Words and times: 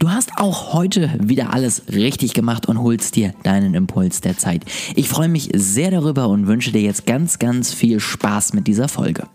Du 0.00 0.10
hast 0.10 0.30
auch 0.36 0.74
heute 0.74 1.10
wieder 1.18 1.52
alles 1.52 1.88
richtig 1.88 2.32
gemacht 2.32 2.66
und 2.66 2.80
holst 2.80 3.16
dir 3.16 3.34
deinen 3.42 3.74
Impuls 3.74 4.20
der 4.20 4.38
Zeit. 4.38 4.62
Ich 4.94 5.08
freue 5.08 5.26
mich 5.26 5.50
sehr 5.52 5.90
darüber 5.90 6.28
und 6.28 6.46
wünsche 6.46 6.70
dir 6.70 6.82
jetzt 6.82 7.04
ganz, 7.04 7.40
ganz 7.40 7.74
viel 7.74 7.98
Spaß 7.98 8.52
mit 8.52 8.68
dieser 8.68 8.86
Folge. 8.86 9.26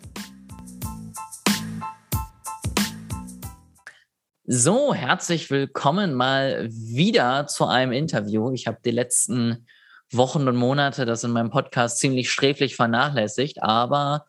So, 4.45 4.93
herzlich 4.93 5.51
willkommen 5.51 6.13
mal 6.13 6.69
wieder 6.71 7.45
zu 7.47 7.65
einem 7.65 7.91
Interview. 7.91 8.53
Ich 8.53 8.65
habe 8.65 8.77
die 8.85 8.91
letzten 8.91 9.67
Wochen 10.13 10.47
und 10.47 10.55
Monate 10.55 11.05
das 11.05 11.25
in 11.25 11.31
meinem 11.31 11.49
Podcast 11.49 11.99
ziemlich 11.99 12.31
sträflich 12.31 12.77
vernachlässigt, 12.77 13.61
aber 13.61 14.25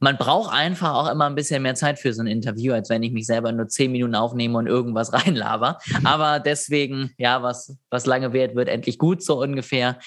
man 0.00 0.18
braucht 0.18 0.52
einfach 0.52 0.94
auch 0.94 1.10
immer 1.10 1.26
ein 1.26 1.34
bisschen 1.34 1.62
mehr 1.62 1.74
Zeit 1.74 1.98
für 1.98 2.12
so 2.12 2.22
ein 2.22 2.26
Interview, 2.26 2.72
als 2.72 2.90
wenn 2.90 3.02
ich 3.02 3.12
mich 3.12 3.26
selber 3.26 3.52
nur 3.52 3.68
zehn 3.68 3.92
Minuten 3.92 4.14
aufnehme 4.14 4.58
und 4.58 4.66
irgendwas 4.66 5.12
reinlaber. 5.12 5.78
Aber 6.04 6.40
deswegen, 6.40 7.12
ja, 7.18 7.42
was, 7.42 7.76
was 7.90 8.06
lange 8.06 8.32
währt, 8.32 8.54
wird 8.54 8.68
endlich 8.68 8.98
gut, 8.98 9.22
so 9.22 9.40
ungefähr. 9.40 9.98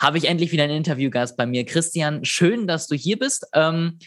Habe 0.00 0.18
ich 0.18 0.24
endlich 0.24 0.52
wieder 0.52 0.64
einen 0.64 0.76
Interviewgast 0.76 1.36
bei 1.36 1.46
mir. 1.46 1.64
Christian, 1.64 2.24
schön, 2.24 2.66
dass 2.66 2.86
du 2.86 2.96
hier 2.96 3.18
bist. 3.18 3.46
Ähm, 3.54 3.98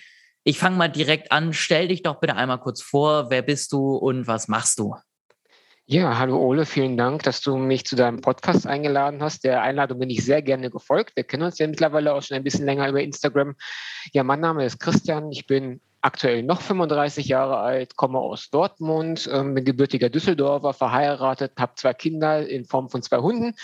ich 0.43 0.59
fange 0.59 0.77
mal 0.77 0.87
direkt 0.87 1.31
an. 1.31 1.53
Stell 1.53 1.89
dich 1.89 2.03
doch 2.03 2.19
bitte 2.19 2.35
einmal 2.35 2.59
kurz 2.59 2.81
vor. 2.81 3.29
Wer 3.29 3.41
bist 3.41 3.71
du 3.73 3.95
und 3.95 4.27
was 4.27 4.47
machst 4.47 4.79
du? 4.79 4.95
Ja, 5.89 6.17
hallo 6.17 6.37
Ole, 6.37 6.65
vielen 6.65 6.97
Dank, 6.97 7.23
dass 7.23 7.39
du 7.39 7.55
mich 7.55 7.85
zu 7.85 7.95
deinem 7.95 8.19
Podcast 8.19 8.67
eingeladen 8.67 9.23
hast. 9.23 9.45
Der 9.45 9.61
Einladung 9.61 9.99
bin 9.99 10.09
ich 10.09 10.25
sehr 10.25 10.41
gerne 10.41 10.69
gefolgt. 10.69 11.15
Wir 11.15 11.23
kennen 11.23 11.43
uns 11.43 11.59
ja 11.59 11.67
mittlerweile 11.67 12.13
auch 12.13 12.21
schon 12.21 12.35
ein 12.35 12.43
bisschen 12.43 12.65
länger 12.65 12.89
über 12.89 13.01
Instagram. 13.01 13.55
Ja, 14.11 14.25
mein 14.25 14.41
Name 14.41 14.65
ist 14.65 14.81
Christian, 14.81 15.31
ich 15.31 15.47
bin 15.47 15.79
aktuell 16.01 16.43
noch 16.43 16.59
35 16.59 17.27
Jahre 17.27 17.59
alt, 17.59 17.95
komme 17.95 18.19
aus 18.19 18.49
Dortmund, 18.49 19.29
ähm, 19.31 19.53
bin 19.53 19.63
gebürtiger 19.63 20.09
Düsseldorfer, 20.09 20.73
verheiratet, 20.73 21.53
habe 21.57 21.75
zwei 21.75 21.93
Kinder 21.93 22.45
in 22.45 22.65
Form 22.65 22.89
von 22.89 23.01
zwei 23.01 23.19
Hunden, 23.19 23.55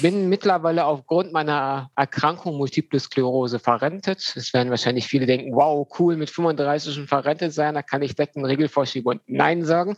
bin 0.00 0.28
mittlerweile 0.28 0.84
aufgrund 0.84 1.32
meiner 1.32 1.90
Erkrankung 1.96 2.56
Multiple 2.56 3.00
Sklerose 3.00 3.58
verrentet. 3.58 4.34
Es 4.36 4.54
werden 4.54 4.70
wahrscheinlich 4.70 5.08
viele 5.08 5.26
denken, 5.26 5.56
wow, 5.56 5.88
cool, 5.98 6.14
mit 6.14 6.30
35 6.30 6.94
schon 6.94 7.08
verrentet 7.08 7.52
sein, 7.52 7.74
da 7.74 7.82
kann 7.82 8.02
ich 8.02 8.14
direkt 8.14 8.36
einen 8.36 8.46
Regelvorschieber 8.46 9.10
und 9.10 9.22
Nein 9.26 9.64
sagen. 9.64 9.96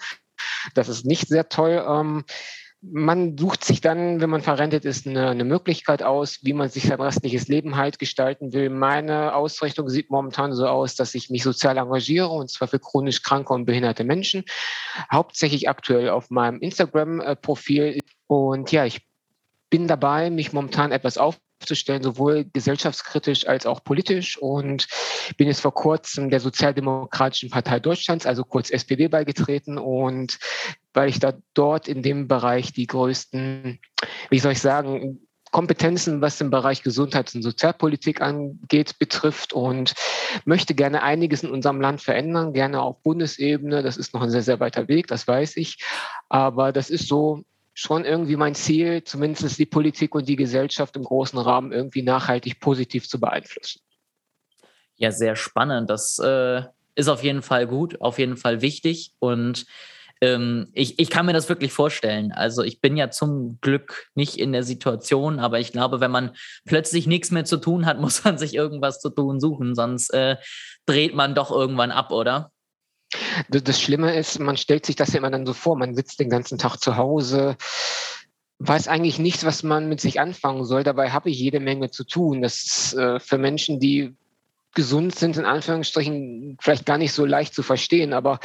Das 0.74 0.88
ist 0.88 1.06
nicht 1.06 1.28
sehr 1.28 1.48
toll. 1.48 1.84
Ähm, 1.86 2.24
man 2.82 3.36
sucht 3.36 3.64
sich 3.64 3.80
dann, 3.80 4.20
wenn 4.20 4.30
man 4.30 4.42
verrentet 4.42 4.84
ist, 4.84 5.06
eine, 5.06 5.30
eine, 5.30 5.44
Möglichkeit 5.44 6.02
aus, 6.02 6.40
wie 6.42 6.52
man 6.52 6.68
sich 6.68 6.84
sein 6.84 7.00
restliches 7.00 7.48
Leben 7.48 7.76
halt 7.76 7.98
gestalten 7.98 8.52
will. 8.52 8.70
Meine 8.70 9.34
Ausrichtung 9.34 9.88
sieht 9.88 10.10
momentan 10.10 10.52
so 10.52 10.66
aus, 10.68 10.94
dass 10.94 11.14
ich 11.14 11.30
mich 11.30 11.42
sozial 11.42 11.78
engagiere, 11.78 12.28
und 12.28 12.50
zwar 12.50 12.68
für 12.68 12.78
chronisch 12.78 13.22
kranke 13.22 13.52
und 13.52 13.64
behinderte 13.64 14.04
Menschen. 14.04 14.44
Hauptsächlich 15.10 15.68
aktuell 15.68 16.10
auf 16.10 16.30
meinem 16.30 16.60
Instagram-Profil. 16.60 17.98
Und 18.26 18.70
ja, 18.72 18.84
ich 18.84 19.06
bin 19.70 19.88
dabei, 19.88 20.30
mich 20.30 20.52
momentan 20.52 20.92
etwas 20.92 21.18
auf 21.18 21.38
aufzustellen, 21.60 22.02
sowohl 22.02 22.46
gesellschaftskritisch 22.52 23.46
als 23.46 23.66
auch 23.66 23.82
politisch. 23.82 24.38
Und 24.38 24.86
bin 25.36 25.48
jetzt 25.48 25.60
vor 25.60 25.74
kurzem 25.74 26.30
der 26.30 26.40
Sozialdemokratischen 26.40 27.50
Partei 27.50 27.80
Deutschlands, 27.80 28.26
also 28.26 28.44
kurz 28.44 28.70
SPD, 28.70 29.08
beigetreten. 29.08 29.78
Und 29.78 30.38
weil 30.92 31.08
ich 31.08 31.18
da 31.18 31.34
dort 31.54 31.88
in 31.88 32.02
dem 32.02 32.28
Bereich 32.28 32.72
die 32.72 32.86
größten, 32.86 33.80
wie 34.30 34.38
soll 34.38 34.52
ich 34.52 34.60
sagen, 34.60 35.20
Kompetenzen, 35.52 36.20
was 36.20 36.38
den 36.38 36.50
Bereich 36.50 36.82
Gesundheits- 36.82 37.34
und 37.34 37.42
Sozialpolitik 37.42 38.20
angeht, 38.20 38.98
betrifft 38.98 39.52
und 39.52 39.94
möchte 40.44 40.74
gerne 40.74 41.02
einiges 41.02 41.44
in 41.44 41.50
unserem 41.50 41.80
Land 41.80 42.02
verändern, 42.02 42.52
gerne 42.52 42.82
auf 42.82 43.00
Bundesebene. 43.02 43.82
Das 43.82 43.96
ist 43.96 44.12
noch 44.12 44.22
ein 44.22 44.30
sehr, 44.30 44.42
sehr 44.42 44.60
weiter 44.60 44.88
Weg, 44.88 45.06
das 45.06 45.26
weiß 45.26 45.56
ich. 45.56 45.78
Aber 46.28 46.72
das 46.72 46.90
ist 46.90 47.08
so 47.08 47.44
schon 47.78 48.06
irgendwie 48.06 48.36
mein 48.36 48.54
Ziel, 48.54 49.04
zumindest 49.04 49.58
die 49.58 49.66
Politik 49.66 50.14
und 50.14 50.26
die 50.26 50.36
Gesellschaft 50.36 50.96
im 50.96 51.04
großen 51.04 51.38
Rahmen 51.38 51.72
irgendwie 51.72 52.02
nachhaltig 52.02 52.58
positiv 52.58 53.06
zu 53.06 53.20
beeinflussen. 53.20 53.82
Ja, 54.96 55.12
sehr 55.12 55.36
spannend. 55.36 55.90
Das 55.90 56.18
äh, 56.18 56.62
ist 56.94 57.08
auf 57.08 57.22
jeden 57.22 57.42
Fall 57.42 57.66
gut, 57.66 58.00
auf 58.00 58.18
jeden 58.18 58.38
Fall 58.38 58.62
wichtig 58.62 59.12
und 59.18 59.66
ähm, 60.22 60.68
ich, 60.72 60.98
ich 60.98 61.10
kann 61.10 61.26
mir 61.26 61.34
das 61.34 61.50
wirklich 61.50 61.70
vorstellen. 61.70 62.32
Also 62.32 62.62
ich 62.62 62.80
bin 62.80 62.96
ja 62.96 63.10
zum 63.10 63.58
Glück 63.60 64.08
nicht 64.14 64.38
in 64.38 64.52
der 64.52 64.62
Situation, 64.62 65.38
aber 65.38 65.60
ich 65.60 65.70
glaube, 65.70 66.00
wenn 66.00 66.10
man 66.10 66.34
plötzlich 66.64 67.06
nichts 67.06 67.30
mehr 67.30 67.44
zu 67.44 67.58
tun 67.58 67.84
hat, 67.84 68.00
muss 68.00 68.24
man 68.24 68.38
sich 68.38 68.54
irgendwas 68.54 69.00
zu 69.00 69.10
tun 69.10 69.38
suchen, 69.38 69.74
sonst 69.74 70.14
äh, 70.14 70.36
dreht 70.86 71.14
man 71.14 71.34
doch 71.34 71.50
irgendwann 71.50 71.90
ab, 71.90 72.10
oder? 72.10 72.52
Das 73.48 73.80
Schlimme 73.80 74.16
ist, 74.16 74.38
man 74.38 74.56
stellt 74.56 74.86
sich 74.86 74.96
das 74.96 75.12
ja 75.12 75.18
immer 75.18 75.30
dann 75.30 75.46
so 75.46 75.52
vor, 75.52 75.76
man 75.76 75.94
sitzt 75.94 76.20
den 76.20 76.30
ganzen 76.30 76.58
Tag 76.58 76.76
zu 76.78 76.96
Hause, 76.96 77.56
weiß 78.58 78.88
eigentlich 78.88 79.18
nichts, 79.18 79.44
was 79.44 79.62
man 79.62 79.88
mit 79.88 80.00
sich 80.00 80.20
anfangen 80.20 80.64
soll. 80.64 80.82
Dabei 80.82 81.10
habe 81.10 81.30
ich 81.30 81.38
jede 81.38 81.60
Menge 81.60 81.90
zu 81.90 82.04
tun. 82.04 82.42
Das 82.42 82.64
ist 82.64 82.94
äh, 82.94 83.20
für 83.20 83.38
Menschen, 83.38 83.80
die 83.80 84.14
gesund 84.74 85.14
sind, 85.14 85.36
in 85.36 85.44
Anführungsstrichen, 85.44 86.58
vielleicht 86.60 86.86
gar 86.86 86.98
nicht 86.98 87.12
so 87.12 87.24
leicht 87.24 87.54
zu 87.54 87.62
verstehen. 87.62 88.12
Aber 88.12 88.40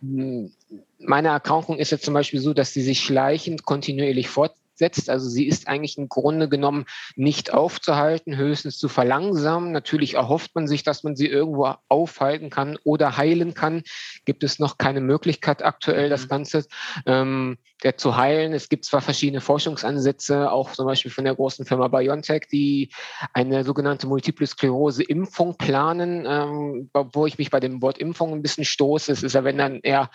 hm, 0.00 0.52
meine 0.98 1.28
Erkrankung 1.28 1.78
ist 1.78 1.90
jetzt 1.90 2.04
zum 2.04 2.14
Beispiel 2.14 2.40
so, 2.40 2.54
dass 2.54 2.72
sie 2.72 2.82
sich 2.82 3.00
schleichend 3.00 3.64
kontinuierlich 3.64 4.28
fort 4.28 4.54
setzt. 4.74 5.10
Also 5.10 5.28
sie 5.28 5.46
ist 5.46 5.68
eigentlich 5.68 5.98
im 5.98 6.08
Grunde 6.08 6.48
genommen 6.48 6.86
nicht 7.16 7.52
aufzuhalten, 7.52 8.36
höchstens 8.36 8.78
zu 8.78 8.88
verlangsamen. 8.88 9.72
Natürlich 9.72 10.14
erhofft 10.14 10.54
man 10.54 10.66
sich, 10.66 10.82
dass 10.82 11.02
man 11.02 11.16
sie 11.16 11.26
irgendwo 11.26 11.74
aufhalten 11.88 12.50
kann 12.50 12.78
oder 12.84 13.16
heilen 13.16 13.54
kann. 13.54 13.82
Gibt 14.24 14.44
es 14.44 14.58
noch 14.58 14.78
keine 14.78 15.00
Möglichkeit 15.00 15.62
aktuell, 15.64 16.08
das 16.08 16.24
mhm. 16.24 16.28
Ganze 16.28 16.64
ähm, 17.06 17.58
der 17.82 17.96
zu 17.96 18.16
heilen. 18.16 18.52
Es 18.52 18.68
gibt 18.68 18.84
zwar 18.84 19.00
verschiedene 19.00 19.40
Forschungsansätze, 19.40 20.50
auch 20.50 20.72
zum 20.72 20.86
Beispiel 20.86 21.10
von 21.10 21.24
der 21.24 21.34
großen 21.34 21.64
Firma 21.64 21.88
BioNTech, 21.88 22.46
die 22.50 22.90
eine 23.32 23.64
sogenannte 23.64 24.06
Multiple 24.06 24.46
Sklerose-Impfung 24.46 25.56
planen, 25.56 26.24
ähm, 26.26 26.90
wo 26.92 27.26
ich 27.26 27.38
mich 27.38 27.50
bei 27.50 27.60
dem 27.60 27.82
Wort 27.82 27.98
Impfung 27.98 28.32
ein 28.32 28.42
bisschen 28.42 28.64
stoße. 28.64 29.12
Es 29.12 29.22
ist 29.22 29.34
ja, 29.34 29.44
wenn 29.44 29.58
dann 29.58 29.80
eher 29.82 30.10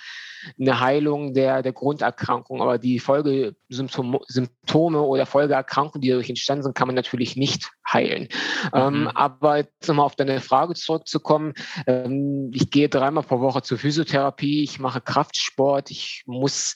eine 0.59 0.79
Heilung 0.79 1.33
der, 1.33 1.61
der 1.61 1.73
Grunderkrankung. 1.73 2.61
Aber 2.61 2.77
die 2.77 2.99
Folgesymptome 2.99 5.01
oder 5.01 5.25
Folgeerkrankungen, 5.25 6.01
die 6.01 6.09
dadurch 6.09 6.29
entstanden 6.29 6.63
sind, 6.63 6.75
kann 6.75 6.87
man 6.87 6.95
natürlich 6.95 7.35
nicht 7.35 7.71
heilen. 7.91 8.27
Ähm, 8.73 8.93
mhm. 8.93 8.97
Ähm, 8.97 9.07
aber 9.09 9.57
jetzt 9.57 9.87
nochmal 9.87 10.05
auf 10.05 10.15
deine 10.15 10.41
Frage 10.41 10.73
zurückzukommen. 10.73 11.53
Ähm, 11.85 12.51
ich 12.53 12.69
gehe 12.69 12.89
dreimal 12.89 13.23
pro 13.23 13.39
Woche 13.39 13.61
zur 13.61 13.77
Physiotherapie, 13.77 14.63
ich 14.63 14.79
mache 14.79 15.01
Kraftsport, 15.01 15.91
ich 15.91 16.23
muss 16.25 16.75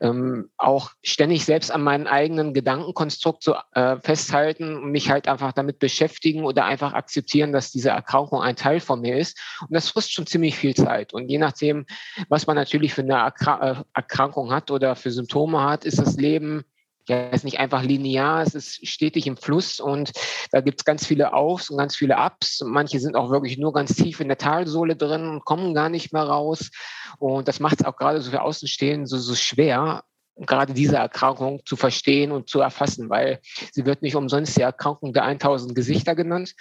ähm, 0.00 0.50
auch 0.56 0.90
ständig 1.02 1.44
selbst 1.44 1.70
an 1.70 1.82
meinem 1.82 2.06
eigenen 2.06 2.54
Gedankenkonstrukt 2.54 3.42
so, 3.42 3.56
äh, 3.72 3.96
festhalten 4.00 4.76
und 4.76 4.90
mich 4.90 5.10
halt 5.10 5.28
einfach 5.28 5.52
damit 5.52 5.78
beschäftigen 5.78 6.44
oder 6.44 6.64
einfach 6.64 6.92
akzeptieren, 6.92 7.52
dass 7.52 7.70
diese 7.70 7.90
Erkrankung 7.90 8.40
ein 8.40 8.56
Teil 8.56 8.80
von 8.80 9.00
mir 9.00 9.18
ist. 9.18 9.38
Und 9.62 9.74
das 9.74 9.88
frisst 9.88 10.12
schon 10.12 10.26
ziemlich 10.26 10.56
viel 10.56 10.74
Zeit. 10.74 11.12
Und 11.12 11.28
je 11.28 11.38
nachdem, 11.38 11.86
was 12.28 12.46
man 12.46 12.56
natürlich 12.56 12.89
für 12.94 13.02
eine 13.02 13.32
äh, 13.60 13.74
Erkrankung 13.94 14.52
hat 14.52 14.70
oder 14.70 14.96
für 14.96 15.10
Symptome 15.10 15.62
hat, 15.62 15.84
ist 15.84 15.98
das 15.98 16.16
Leben 16.16 16.64
ja, 17.10 17.28
ist 17.30 17.44
nicht 17.44 17.58
einfach 17.58 17.82
linear, 17.82 18.42
es 18.42 18.54
ist 18.54 18.86
stetig 18.86 19.26
im 19.26 19.36
Fluss 19.36 19.80
und 19.80 20.12
da 20.52 20.60
gibt 20.60 20.80
es 20.80 20.84
ganz 20.84 21.06
viele 21.06 21.32
Aufs 21.32 21.68
und 21.68 21.76
ganz 21.76 21.96
viele 21.96 22.16
Ups. 22.16 22.62
Manche 22.64 23.00
sind 23.00 23.16
auch 23.16 23.30
wirklich 23.30 23.58
nur 23.58 23.72
ganz 23.72 23.96
tief 23.96 24.20
in 24.20 24.28
der 24.28 24.38
Talsohle 24.38 24.94
drin 24.94 25.28
und 25.28 25.44
kommen 25.44 25.74
gar 25.74 25.88
nicht 25.88 26.12
mehr 26.12 26.22
raus. 26.22 26.70
Und 27.18 27.48
das 27.48 27.58
macht 27.58 27.80
es 27.80 27.86
auch 27.86 27.96
gerade 27.96 28.20
so 28.20 28.30
für 28.30 28.42
Außenstehende 28.42 29.08
so, 29.08 29.18
so 29.18 29.34
schwer, 29.34 30.04
gerade 30.36 30.72
diese 30.72 30.96
Erkrankung 30.96 31.60
zu 31.66 31.76
verstehen 31.76 32.30
und 32.30 32.48
zu 32.48 32.60
erfassen, 32.60 33.10
weil 33.10 33.40
sie 33.72 33.84
wird 33.84 34.02
nicht 34.02 34.14
umsonst 34.14 34.56
die 34.56 34.62
Erkrankung 34.62 35.12
der 35.12 35.24
1000 35.24 35.74
Gesichter 35.74 36.14
genannt. 36.14 36.54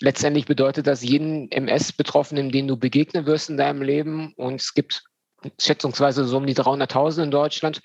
Letztendlich 0.00 0.46
bedeutet 0.46 0.86
das 0.86 1.02
jeden 1.02 1.50
MS-Betroffenen, 1.52 2.50
den 2.50 2.66
du 2.66 2.76
begegnen 2.76 3.26
wirst 3.26 3.48
in 3.48 3.56
deinem 3.56 3.82
Leben. 3.82 4.32
Und 4.36 4.60
es 4.60 4.74
gibt 4.74 5.04
schätzungsweise 5.60 6.24
so 6.24 6.36
um 6.36 6.46
die 6.46 6.54
300.000 6.54 7.24
in 7.24 7.30
Deutschland, 7.30 7.80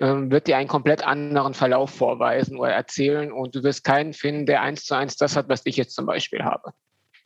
ähm, 0.00 0.30
wird 0.30 0.46
dir 0.46 0.56
einen 0.56 0.68
komplett 0.68 1.04
anderen 1.06 1.54
Verlauf 1.54 1.90
vorweisen 1.90 2.56
oder 2.56 2.72
erzählen 2.72 3.32
und 3.32 3.54
du 3.54 3.62
wirst 3.62 3.84
keinen 3.84 4.12
finden, 4.12 4.46
der 4.46 4.62
eins 4.62 4.84
zu 4.84 4.94
eins 4.94 5.16
das 5.16 5.36
hat, 5.36 5.48
was 5.48 5.62
ich 5.64 5.76
jetzt 5.76 5.94
zum 5.94 6.06
Beispiel 6.06 6.42
habe. 6.42 6.72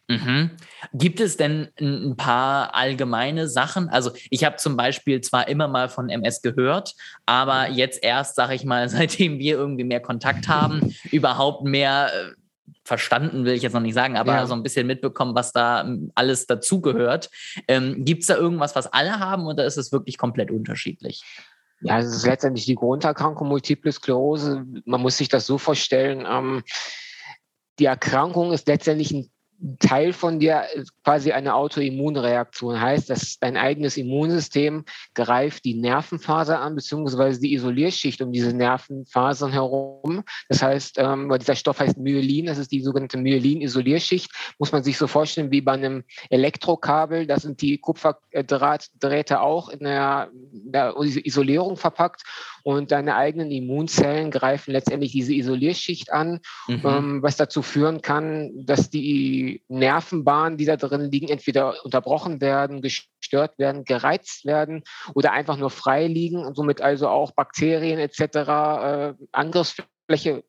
Mhm. 0.08 0.50
Gibt 0.92 1.20
es 1.20 1.38
denn 1.38 1.68
ein 1.80 2.16
paar 2.16 2.74
allgemeine 2.74 3.48
Sachen? 3.48 3.88
Also 3.88 4.10
ich 4.28 4.44
habe 4.44 4.56
zum 4.56 4.76
Beispiel 4.76 5.22
zwar 5.22 5.48
immer 5.48 5.66
mal 5.66 5.88
von 5.88 6.10
MS 6.10 6.42
gehört, 6.42 6.94
aber 7.24 7.70
jetzt 7.70 8.02
erst, 8.04 8.36
sage 8.36 8.54
ich 8.54 8.64
mal, 8.64 8.88
seitdem 8.90 9.38
wir 9.38 9.54
irgendwie 9.54 9.84
mehr 9.84 10.00
Kontakt 10.00 10.48
haben, 10.48 10.94
überhaupt 11.10 11.64
mehr 11.64 12.10
äh, 12.12 12.43
verstanden, 12.84 13.44
will 13.44 13.54
ich 13.54 13.62
jetzt 13.62 13.72
noch 13.72 13.80
nicht 13.80 13.94
sagen, 13.94 14.16
aber 14.16 14.34
ja. 14.34 14.46
so 14.46 14.54
ein 14.54 14.62
bisschen 14.62 14.86
mitbekommen, 14.86 15.34
was 15.34 15.52
da 15.52 15.82
ähm, 15.82 16.12
alles 16.14 16.46
dazugehört. 16.46 17.30
Ähm, 17.66 18.04
Gibt 18.04 18.22
es 18.22 18.28
da 18.28 18.36
irgendwas, 18.36 18.76
was 18.76 18.92
alle 18.92 19.18
haben 19.18 19.46
oder 19.46 19.64
ist 19.64 19.78
es 19.78 19.90
wirklich 19.90 20.18
komplett 20.18 20.50
unterschiedlich? 20.50 21.22
Ja, 21.80 21.98
es 21.98 22.06
ist 22.06 22.26
letztendlich 22.26 22.66
die 22.66 22.76
Grunderkrankung 22.76 23.48
Multiple 23.48 23.92
Sklerose. 23.92 24.64
Man 24.84 25.00
muss 25.00 25.18
sich 25.18 25.28
das 25.28 25.46
so 25.46 25.58
vorstellen. 25.58 26.26
Ähm, 26.28 26.62
die 27.78 27.86
Erkrankung 27.86 28.52
ist 28.52 28.68
letztendlich 28.68 29.10
ein 29.10 29.30
Teil 29.78 30.12
von 30.12 30.38
dir 30.38 30.64
quasi 31.04 31.32
eine 31.32 31.54
Autoimmunreaktion 31.54 32.80
heißt, 32.80 33.08
dass 33.08 33.38
dein 33.38 33.56
eigenes 33.56 33.96
Immunsystem 33.96 34.84
greift 35.14 35.64
die 35.64 35.74
Nervenfaser 35.74 36.60
an, 36.60 36.74
beziehungsweise 36.74 37.40
die 37.40 37.54
Isolierschicht 37.54 38.20
um 38.20 38.32
diese 38.32 38.52
Nervenfasern 38.52 39.52
herum. 39.52 40.24
Das 40.48 40.62
heißt, 40.62 40.98
ähm, 40.98 41.28
weil 41.30 41.38
dieser 41.38 41.56
Stoff 41.56 41.80
heißt 41.80 41.98
Myelin, 41.98 42.46
das 42.46 42.58
ist 42.58 42.72
die 42.72 42.82
sogenannte 42.82 43.18
Myelin-Isolierschicht, 43.18 44.30
muss 44.58 44.72
man 44.72 44.82
sich 44.82 44.98
so 44.98 45.06
vorstellen 45.06 45.50
wie 45.50 45.60
bei 45.60 45.72
einem 45.72 46.04
Elektrokabel. 46.30 47.26
Da 47.26 47.38
sind 47.38 47.62
die 47.62 47.78
Kupferdrähte 47.78 49.40
auch 49.40 49.68
in 49.68 49.80
der, 49.80 50.30
der 50.32 50.94
Isolierung 50.98 51.76
verpackt 51.76 52.22
und 52.62 52.92
deine 52.92 53.16
eigenen 53.16 53.50
Immunzellen 53.50 54.30
greifen 54.30 54.72
letztendlich 54.72 55.12
diese 55.12 55.34
Isolierschicht 55.34 56.12
an, 56.12 56.40
mhm. 56.66 56.82
ähm, 56.84 57.22
was 57.22 57.36
dazu 57.36 57.62
führen 57.62 58.02
kann, 58.02 58.50
dass 58.66 58.90
die 58.90 59.62
Nervenbahnen, 59.68 60.58
die 60.58 60.64
da 60.64 60.76
drin 60.76 61.10
liegen, 61.10 61.28
entweder 61.28 61.84
unterbrochen 61.84 62.40
werden, 62.40 62.82
gestört 62.82 63.13
werden, 63.32 63.84
gereizt 63.84 64.44
werden 64.44 64.82
oder 65.14 65.32
einfach 65.32 65.56
nur 65.56 65.70
frei 65.70 66.06
liegen 66.06 66.44
und 66.44 66.56
somit 66.56 66.80
also 66.80 67.08
auch 67.08 67.32
Bakterien 67.32 67.98
etc. 67.98 68.20
Äh, 68.20 69.14
Angriffsfläche 69.32 70.44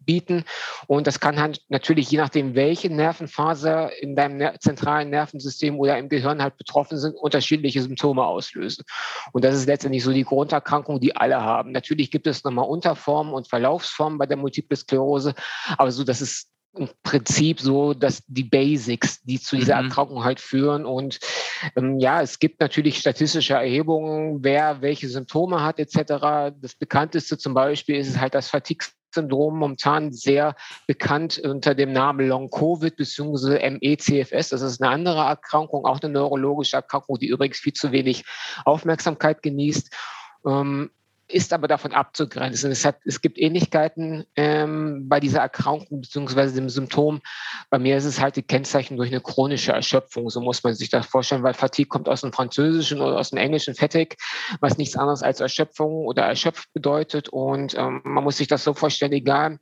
bieten. 0.00 0.44
Und 0.86 1.06
das 1.06 1.20
kann 1.20 1.40
halt 1.40 1.60
natürlich, 1.68 2.10
je 2.10 2.18
nachdem, 2.18 2.54
welche 2.54 2.90
Nervenfaser 2.90 3.96
in 4.00 4.16
deinem 4.16 4.58
zentralen 4.60 5.10
Nervensystem 5.10 5.78
oder 5.78 5.98
im 5.98 6.08
Gehirn 6.08 6.42
halt 6.42 6.56
betroffen 6.56 6.98
sind, 6.98 7.14
unterschiedliche 7.14 7.82
Symptome 7.82 8.24
auslösen. 8.24 8.84
Und 9.32 9.44
das 9.44 9.54
ist 9.54 9.66
letztendlich 9.66 10.04
so 10.04 10.12
die 10.12 10.24
Grunderkrankung, 10.24 11.00
die 11.00 11.16
alle 11.16 11.42
haben. 11.42 11.72
Natürlich 11.72 12.10
gibt 12.10 12.26
es 12.26 12.44
nochmal 12.44 12.68
Unterformen 12.68 13.34
und 13.34 13.48
Verlaufsformen 13.48 14.18
bei 14.18 14.26
der 14.26 14.36
Multiple 14.36 14.76
Sklerose, 14.76 15.34
aber 15.76 15.92
so, 15.92 16.04
das 16.04 16.20
ist 16.20 16.50
im 16.78 16.88
Prinzip 17.02 17.60
so, 17.60 17.94
dass 17.94 18.22
die 18.26 18.44
Basics, 18.44 19.22
die 19.22 19.40
zu 19.40 19.56
dieser 19.56 19.80
mhm. 19.80 19.88
Erkrankung 19.88 20.24
halt 20.24 20.40
führen. 20.40 20.86
Und 20.86 21.18
ähm, 21.76 21.98
ja, 21.98 22.22
es 22.22 22.38
gibt 22.38 22.60
natürlich 22.60 22.98
statistische 22.98 23.54
Erhebungen, 23.54 24.42
wer 24.42 24.80
welche 24.80 25.08
Symptome 25.08 25.62
hat 25.62 25.78
etc. 25.78 26.54
Das 26.60 26.74
bekannteste 26.78 27.38
zum 27.38 27.54
Beispiel 27.54 27.96
ist 27.96 28.18
halt 28.18 28.34
das 28.34 28.48
Fatigue 28.48 28.86
Syndrom 29.14 29.58
momentan 29.58 30.12
sehr 30.12 30.54
bekannt 30.86 31.38
unter 31.38 31.74
dem 31.74 31.92
Namen 31.92 32.28
Long-Covid 32.28 32.94
bzw. 32.96 33.70
ME-CFS. 33.70 34.50
Das 34.50 34.62
ist 34.62 34.82
eine 34.82 34.92
andere 34.92 35.20
Erkrankung, 35.20 35.86
auch 35.86 36.00
eine 36.00 36.12
neurologische 36.12 36.76
Erkrankung, 36.76 37.18
die 37.18 37.28
übrigens 37.28 37.58
viel 37.58 37.72
zu 37.72 37.90
wenig 37.92 38.24
Aufmerksamkeit 38.64 39.42
genießt. 39.42 39.94
Ähm, 40.46 40.90
ist 41.28 41.52
aber 41.52 41.68
davon 41.68 41.92
abzugrenzen. 41.92 42.70
Es, 42.70 42.84
hat, 42.84 42.96
es 43.04 43.20
gibt 43.20 43.38
Ähnlichkeiten 43.38 44.24
ähm, 44.34 45.08
bei 45.08 45.20
dieser 45.20 45.40
Erkrankung 45.40 46.00
bzw. 46.00 46.52
dem 46.52 46.68
Symptom. 46.70 47.20
Bei 47.70 47.78
mir 47.78 47.98
ist 47.98 48.06
es 48.06 48.20
halt 48.20 48.36
die 48.36 48.42
Kennzeichen 48.42 48.96
durch 48.96 49.10
eine 49.10 49.20
chronische 49.20 49.72
Erschöpfung. 49.72 50.30
So 50.30 50.40
muss 50.40 50.62
man 50.64 50.74
sich 50.74 50.88
das 50.88 51.06
vorstellen, 51.06 51.42
weil 51.42 51.54
Fatigue 51.54 51.88
kommt 51.88 52.08
aus 52.08 52.22
dem 52.22 52.32
Französischen 52.32 53.00
oder 53.00 53.18
aus 53.18 53.30
dem 53.30 53.38
Englischen 53.38 53.74
Fatigue, 53.74 54.16
was 54.60 54.78
nichts 54.78 54.96
anderes 54.96 55.22
als 55.22 55.40
Erschöpfung 55.40 56.06
oder 56.06 56.22
erschöpft 56.22 56.72
bedeutet. 56.72 57.28
Und 57.28 57.74
ähm, 57.76 58.00
man 58.04 58.24
muss 58.24 58.38
sich 58.38 58.48
das 58.48 58.64
so 58.64 58.72
vorstellen, 58.72 59.12
egal 59.12 59.58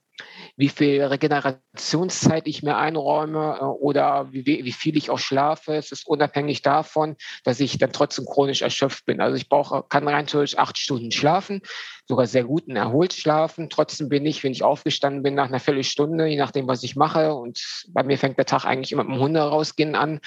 wie 0.57 0.69
viel 0.69 1.03
Regenerationszeit 1.03 2.47
ich 2.47 2.63
mir 2.63 2.77
einräume 2.77 3.59
äh, 3.61 3.65
oder 3.65 4.33
wie, 4.33 4.47
wie 4.47 4.73
viel 4.73 4.97
ich 4.97 5.11
auch 5.11 5.19
schlafe. 5.19 5.75
Es 5.75 5.93
ist 5.93 6.07
unabhängig 6.07 6.63
davon, 6.63 7.17
dass 7.45 7.61
ich 7.61 7.79
dann 7.79 7.93
trotzdem 7.93 8.25
chronisch 8.25 8.63
erschöpft 8.63 9.07
bin. 9.07 9.21
Also 9.21 9.37
ich 9.37 9.49
brauche, 9.49 9.85
kann 9.89 10.09
rein 10.09 10.27
theoretisch 10.27 10.59
acht 10.59 10.79
Stunden 10.79 11.13
schlafen, 11.13 11.61
sogar 12.09 12.27
sehr 12.27 12.45
gut 12.45 12.67
und 12.69 12.77
erholt 12.77 13.13
schlafen. 13.13 13.69
Trotzdem 13.69 14.09
bin 14.09 14.25
ich, 14.25 14.43
wenn 14.45 14.53
ich 14.53 14.63
aufgestanden 14.63 15.23
bin, 15.23 15.35
nach 15.35 15.49
einer 15.49 15.61
Viertelstunde, 15.61 16.27
je 16.27 16.37
nachdem, 16.37 16.69
was 16.69 16.83
ich 16.83 16.97
mache, 16.97 17.35
und 17.35 17.85
bei 17.89 18.03
mir 18.03 18.19
fängt 18.19 18.39
der 18.39 18.47
Tag 18.47 18.65
eigentlich 18.65 18.93
immer 18.93 19.05
mit 19.05 19.17
dem 19.17 19.21
Hunde 19.21 19.41
rausgehen 19.41 19.95
an, 19.95 20.21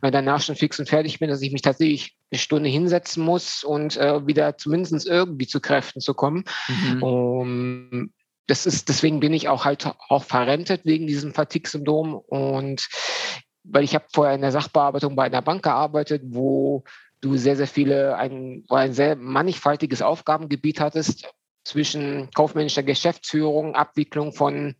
weil 0.00 0.10
danach 0.10 0.40
schon 0.40 0.56
fix 0.56 0.78
und 0.78 0.88
fertig 0.88 1.18
bin, 1.18 1.28
dass 1.28 1.42
ich 1.42 1.52
mich 1.52 1.62
tatsächlich 1.62 2.16
eine 2.30 2.38
Stunde 2.38 2.68
hinsetzen 2.68 3.24
muss 3.24 3.62
und 3.62 3.96
äh, 3.96 4.26
wieder 4.26 4.56
zumindest 4.56 5.06
irgendwie 5.06 5.46
zu 5.46 5.60
Kräften 5.60 6.00
zu 6.00 6.14
kommen. 6.14 6.44
Mhm. 6.68 7.02
Um, 7.02 8.12
das 8.46 8.66
ist, 8.66 8.88
deswegen 8.88 9.20
bin 9.20 9.32
ich 9.32 9.48
auch 9.48 9.64
halt 9.64 9.92
auch 10.08 10.24
verrentet 10.24 10.84
wegen 10.84 11.06
diesem 11.06 11.34
Fatigue-Syndrom 11.34 12.14
und 12.14 12.88
weil 13.64 13.84
ich 13.84 13.94
habe 13.94 14.06
vorher 14.12 14.34
in 14.34 14.42
der 14.42 14.52
Sachbearbeitung 14.52 15.16
bei 15.16 15.24
einer 15.24 15.42
Bank 15.42 15.64
gearbeitet, 15.64 16.22
wo 16.26 16.84
du 17.20 17.36
sehr, 17.36 17.56
sehr 17.56 17.66
viele, 17.66 18.16
ein, 18.16 18.64
ein 18.68 18.92
sehr 18.92 19.16
mannigfaltiges 19.16 20.02
Aufgabengebiet 20.02 20.80
hattest 20.80 21.28
zwischen 21.64 22.30
kaufmännischer 22.30 22.84
Geschäftsführung, 22.84 23.74
Abwicklung 23.74 24.32
von 24.32 24.76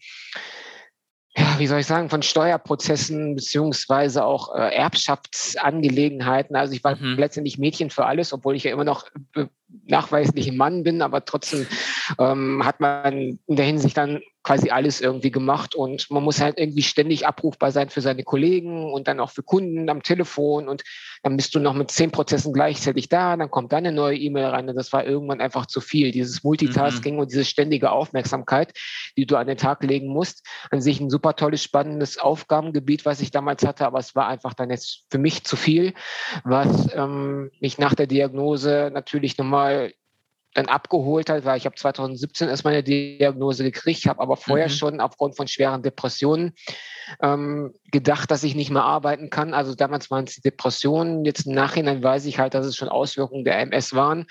ja, 1.39 1.59
wie 1.59 1.67
soll 1.67 1.81
ich 1.81 1.87
sagen, 1.87 2.09
von 2.09 2.23
Steuerprozessen 2.23 3.35
beziehungsweise 3.35 4.25
auch 4.25 4.55
äh, 4.55 4.75
Erbschaftsangelegenheiten. 4.75 6.57
Also 6.57 6.73
ich 6.73 6.83
war 6.83 6.97
mhm. 6.97 7.19
letztendlich 7.19 7.59
Mädchen 7.59 7.91
für 7.91 8.07
alles, 8.07 8.33
obwohl 8.33 8.57
ich 8.57 8.65
ja 8.65 8.73
immer 8.73 8.85
noch 8.85 9.05
nachweislich 9.69 10.49
ein 10.49 10.57
Mann 10.57 10.83
bin, 10.83 11.03
aber 11.03 11.25
trotzdem 11.25 11.67
ähm, 12.19 12.65
hat 12.65 12.81
man 12.81 13.39
in 13.47 13.57
der 13.57 13.67
Hinsicht 13.67 13.97
dann 13.97 14.21
quasi 14.47 14.71
alles 14.71 15.01
irgendwie 15.01 15.33
gemacht 15.33 15.75
und 15.75 16.09
man 16.09 16.23
muss 16.23 16.41
halt 16.41 16.57
irgendwie 16.57 16.83
ständig 16.83 17.27
abrufbar 17.27 17.73
sein 17.73 17.91
für 17.91 18.01
seine 18.01 18.23
Kollegen 18.23 18.93
und 18.93 19.09
dann 19.09 19.19
auch 19.19 19.31
für 19.31 19.43
Kunden 19.43 19.91
am 19.91 20.05
Telefon 20.05 20.69
und 20.69 20.85
dann 21.25 21.37
bist 21.37 21.53
du 21.57 21.59
noch 21.59 21.75
mit 21.75 21.91
zehn 21.91 22.13
Prozessen 22.13 22.53
gleichzeitig 22.53 23.09
da, 23.09 23.37
dann 23.37 23.51
kommt 23.51 23.73
dann 23.73 23.85
eine 23.85 23.91
neue 23.91 24.17
E-Mail 24.17 24.47
rein 24.47 24.69
und 24.69 24.77
das 24.77 24.93
war 24.93 25.05
irgendwann 25.05 25.41
einfach 25.41 25.67
zu 25.67 25.81
viel. 25.81 26.13
Dieses 26.13 26.45
Multitasking 26.45 27.15
mhm. 27.15 27.21
und 27.21 27.33
diese 27.33 27.45
ständige 27.45 27.91
Aufmerksamkeit, 27.91 28.73
die 29.17 29.27
du 29.27 29.35
an 29.35 29.49
den 29.49 29.57
Tag 29.57 29.83
legen 29.83 30.07
musst, 30.07 30.47
an 30.71 30.81
sich 30.81 31.01
ein 31.01 31.11
super 31.11 31.35
tolles, 31.35 31.65
spannendes 31.65 32.17
Aufgabengebiet, 32.17 33.05
was 33.05 33.21
ich 33.21 33.33
damals 33.33 33.67
hatte, 33.67 33.85
aber 33.85 33.99
es 33.99 34.15
war 34.15 34.29
einfach 34.29 34.55
dann 34.55 34.71
jetzt 34.71 35.07
für 35.11 35.19
mich 35.19 35.43
zu 35.43 35.57
viel, 35.57 35.93
was 36.45 36.89
ähm, 36.95 37.51
mich 37.59 37.79
nach 37.79 37.95
der 37.95 38.07
Diagnose 38.07 38.93
natürlich 38.95 39.39
nochmal 39.39 39.56
dann 40.57 40.67
abgeholt 40.67 41.29
hat, 41.29 41.45
weil 41.45 41.59
ich 41.59 41.67
habe 41.67 41.77
2017 41.77 42.49
erst 42.49 42.65
meine 42.65 42.83
Diagnose 42.83 43.63
gekriegt, 43.63 44.07
habe 44.07 44.21
aber 44.21 44.37
vorher 44.37 44.69
mhm. 44.69 44.73
schon 44.73 45.01
aufgrund 45.01 45.37
von 45.37 45.49
schweren 45.49 45.83
Depressionen 45.83 46.55
ähm, 47.21 47.75
gedacht, 47.93 48.31
dass 48.31 48.43
ich 48.43 48.55
nicht 48.55 48.71
mehr 48.71 48.85
arbeiten 48.85 49.31
kann. 49.31 49.55
Also 49.55 49.75
damals 49.75 50.11
waren 50.11 50.25
es 50.25 50.35
die 50.35 50.41
Depressionen. 50.41 51.25
Jetzt 51.25 51.47
im 51.47 51.55
Nachhinein 51.55 52.03
weiß 52.03 52.27
ich 52.27 52.39
halt, 52.39 52.55
dass 52.55 52.67
es 52.67 52.77
schon 52.77 52.89
Auswirkungen 52.89 53.45
der 53.45 53.61
MS 53.61 53.95
waren. 53.95 54.27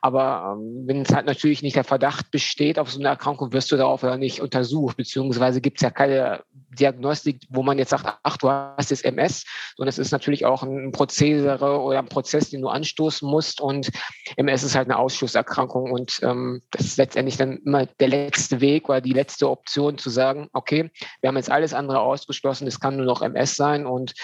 Aber 0.00 0.56
ähm, 0.58 0.84
wenn 0.86 1.02
es 1.02 1.14
halt 1.14 1.26
natürlich 1.26 1.62
nicht 1.62 1.76
der 1.76 1.84
Verdacht 1.84 2.30
besteht 2.30 2.78
auf 2.78 2.90
so 2.90 2.98
eine 2.98 3.08
Erkrankung, 3.08 3.52
wirst 3.52 3.72
du 3.72 3.76
darauf 3.76 4.02
ja 4.02 4.16
nicht 4.16 4.40
untersucht, 4.40 4.96
beziehungsweise 4.96 5.60
gibt 5.60 5.78
es 5.78 5.82
ja 5.82 5.90
keine 5.90 6.42
Diagnostik, 6.78 7.40
wo 7.48 7.62
man 7.62 7.78
jetzt 7.78 7.90
sagt, 7.90 8.18
ach, 8.22 8.36
du 8.36 8.50
hast 8.50 8.90
jetzt 8.90 9.04
MS, 9.04 9.44
sondern 9.76 9.88
es 9.88 9.98
ist 9.98 10.12
natürlich 10.12 10.44
auch 10.44 10.62
ein 10.62 10.92
Prozedere 10.92 11.80
oder 11.80 11.98
ein 11.98 12.08
Prozess, 12.08 12.50
den 12.50 12.60
du 12.60 12.68
anstoßen 12.68 13.28
musst. 13.28 13.60
Und 13.60 13.90
MS 14.36 14.62
ist 14.62 14.76
halt 14.76 14.88
eine 14.88 14.98
Ausschlusserkrankung 14.98 15.90
und 15.90 16.20
ähm, 16.22 16.62
das 16.70 16.84
ist 16.84 16.98
letztendlich 16.98 17.36
dann 17.36 17.58
immer 17.64 17.86
der 17.86 18.08
letzte 18.08 18.60
Weg 18.60 18.88
oder 18.88 19.00
die 19.00 19.12
letzte 19.12 19.48
Option 19.48 19.98
zu 19.98 20.10
sagen, 20.10 20.48
okay, 20.52 20.90
wir 21.20 21.28
haben 21.28 21.36
jetzt 21.36 21.50
alles 21.50 21.72
andere 21.72 22.00
aus 22.00 22.18
ausgeschlossen, 22.18 22.66
es 22.66 22.80
kann 22.80 22.97
nur 22.98 23.06
noch 23.06 23.22
MS 23.22 23.56
sein 23.56 23.86
und 23.86 24.14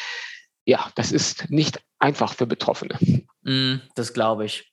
ja, 0.66 0.90
das 0.95 1.12
ist 1.12 1.50
nicht 1.50 1.81
einfach 1.99 2.35
für 2.35 2.47
Betroffene. 2.47 2.99
Mm, 3.43 3.76
das 3.95 4.12
glaube 4.12 4.45
ich. 4.47 4.73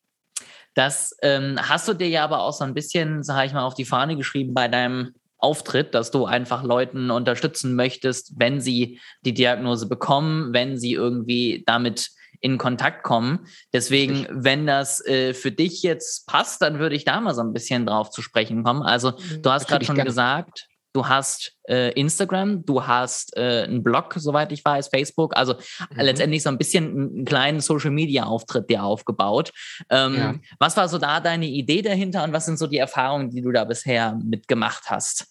Das 0.74 1.16
ähm, 1.22 1.58
hast 1.62 1.88
du 1.88 1.94
dir 1.94 2.08
ja 2.08 2.24
aber 2.24 2.44
auch 2.44 2.54
so 2.54 2.64
ein 2.64 2.74
bisschen, 2.74 3.24
sage 3.24 3.48
ich 3.48 3.54
mal, 3.54 3.64
auf 3.66 3.74
die 3.74 3.86
Fahne 3.86 4.16
geschrieben 4.16 4.54
bei 4.54 4.68
deinem 4.68 5.14
Auftritt, 5.38 5.94
dass 5.96 6.12
du 6.12 6.26
einfach 6.26 6.64
Leuten 6.64 7.12
unterstützen 7.12 7.76
möchtest, 7.76 8.34
wenn 8.38 8.62
sie 8.62 9.00
die 9.26 9.34
Diagnose 9.34 9.90
bekommen, 9.90 10.54
wenn 10.54 10.78
sie 10.78 10.94
irgendwie 10.94 11.64
damit 11.66 12.12
in 12.40 12.58
Kontakt 12.58 13.04
kommen. 13.04 13.48
Deswegen, 13.74 14.28
wenn 14.30 14.66
das 14.66 15.06
äh, 15.06 15.34
für 15.34 15.52
dich 15.52 15.84
jetzt 15.84 16.28
passt, 16.28 16.62
dann 16.62 16.80
würde 16.80 16.96
ich 16.96 17.06
da 17.06 17.20
mal 17.22 17.36
so 17.36 17.42
ein 17.42 17.54
bisschen 17.54 17.86
drauf 17.86 18.10
zu 18.10 18.22
sprechen 18.22 18.64
kommen. 18.64 18.82
Also, 18.82 19.12
du 19.12 19.52
hast 19.52 19.68
gerade 19.68 19.86
schon 19.86 19.96
gerne. 19.96 20.08
gesagt, 20.08 20.68
du 20.94 21.08
hast 21.08 21.58
äh, 21.68 21.92
Instagram, 21.94 22.66
du 22.66 22.86
hast 22.86 23.36
äh, 23.38 23.64
einen 23.64 23.84
Blog, 23.84 24.14
soweit 24.18 24.52
ich 24.52 24.64
weiß, 24.64 24.90
Facebook, 24.90 25.36
also 25.36 25.54
mhm. 25.54 26.02
letztendlich 26.02 26.44
so 26.44 26.50
ein 26.50 26.58
bisschen 26.58 26.90
einen 26.90 27.26
kleinen 27.26 27.60
Social-Media-Auftritt 27.60 28.70
dir 28.70 28.84
aufgebaut. 28.84 29.52
Ähm, 29.90 30.16
ja. 30.16 30.36
Was 30.60 30.78
war 30.78 30.88
so 30.90 30.98
da 30.98 31.20
deine 31.20 31.48
Idee 31.48 31.82
dahinter 31.82 32.24
und 32.24 32.34
was 32.34 32.46
sind 32.46 32.60
so 32.60 32.68
die 32.68 32.78
Erfahrungen, 32.78 33.30
die 33.30 33.42
du 33.42 33.52
da 33.52 33.64
bisher 33.64 34.18
mitgemacht 34.24 34.90
hast? 34.90 35.28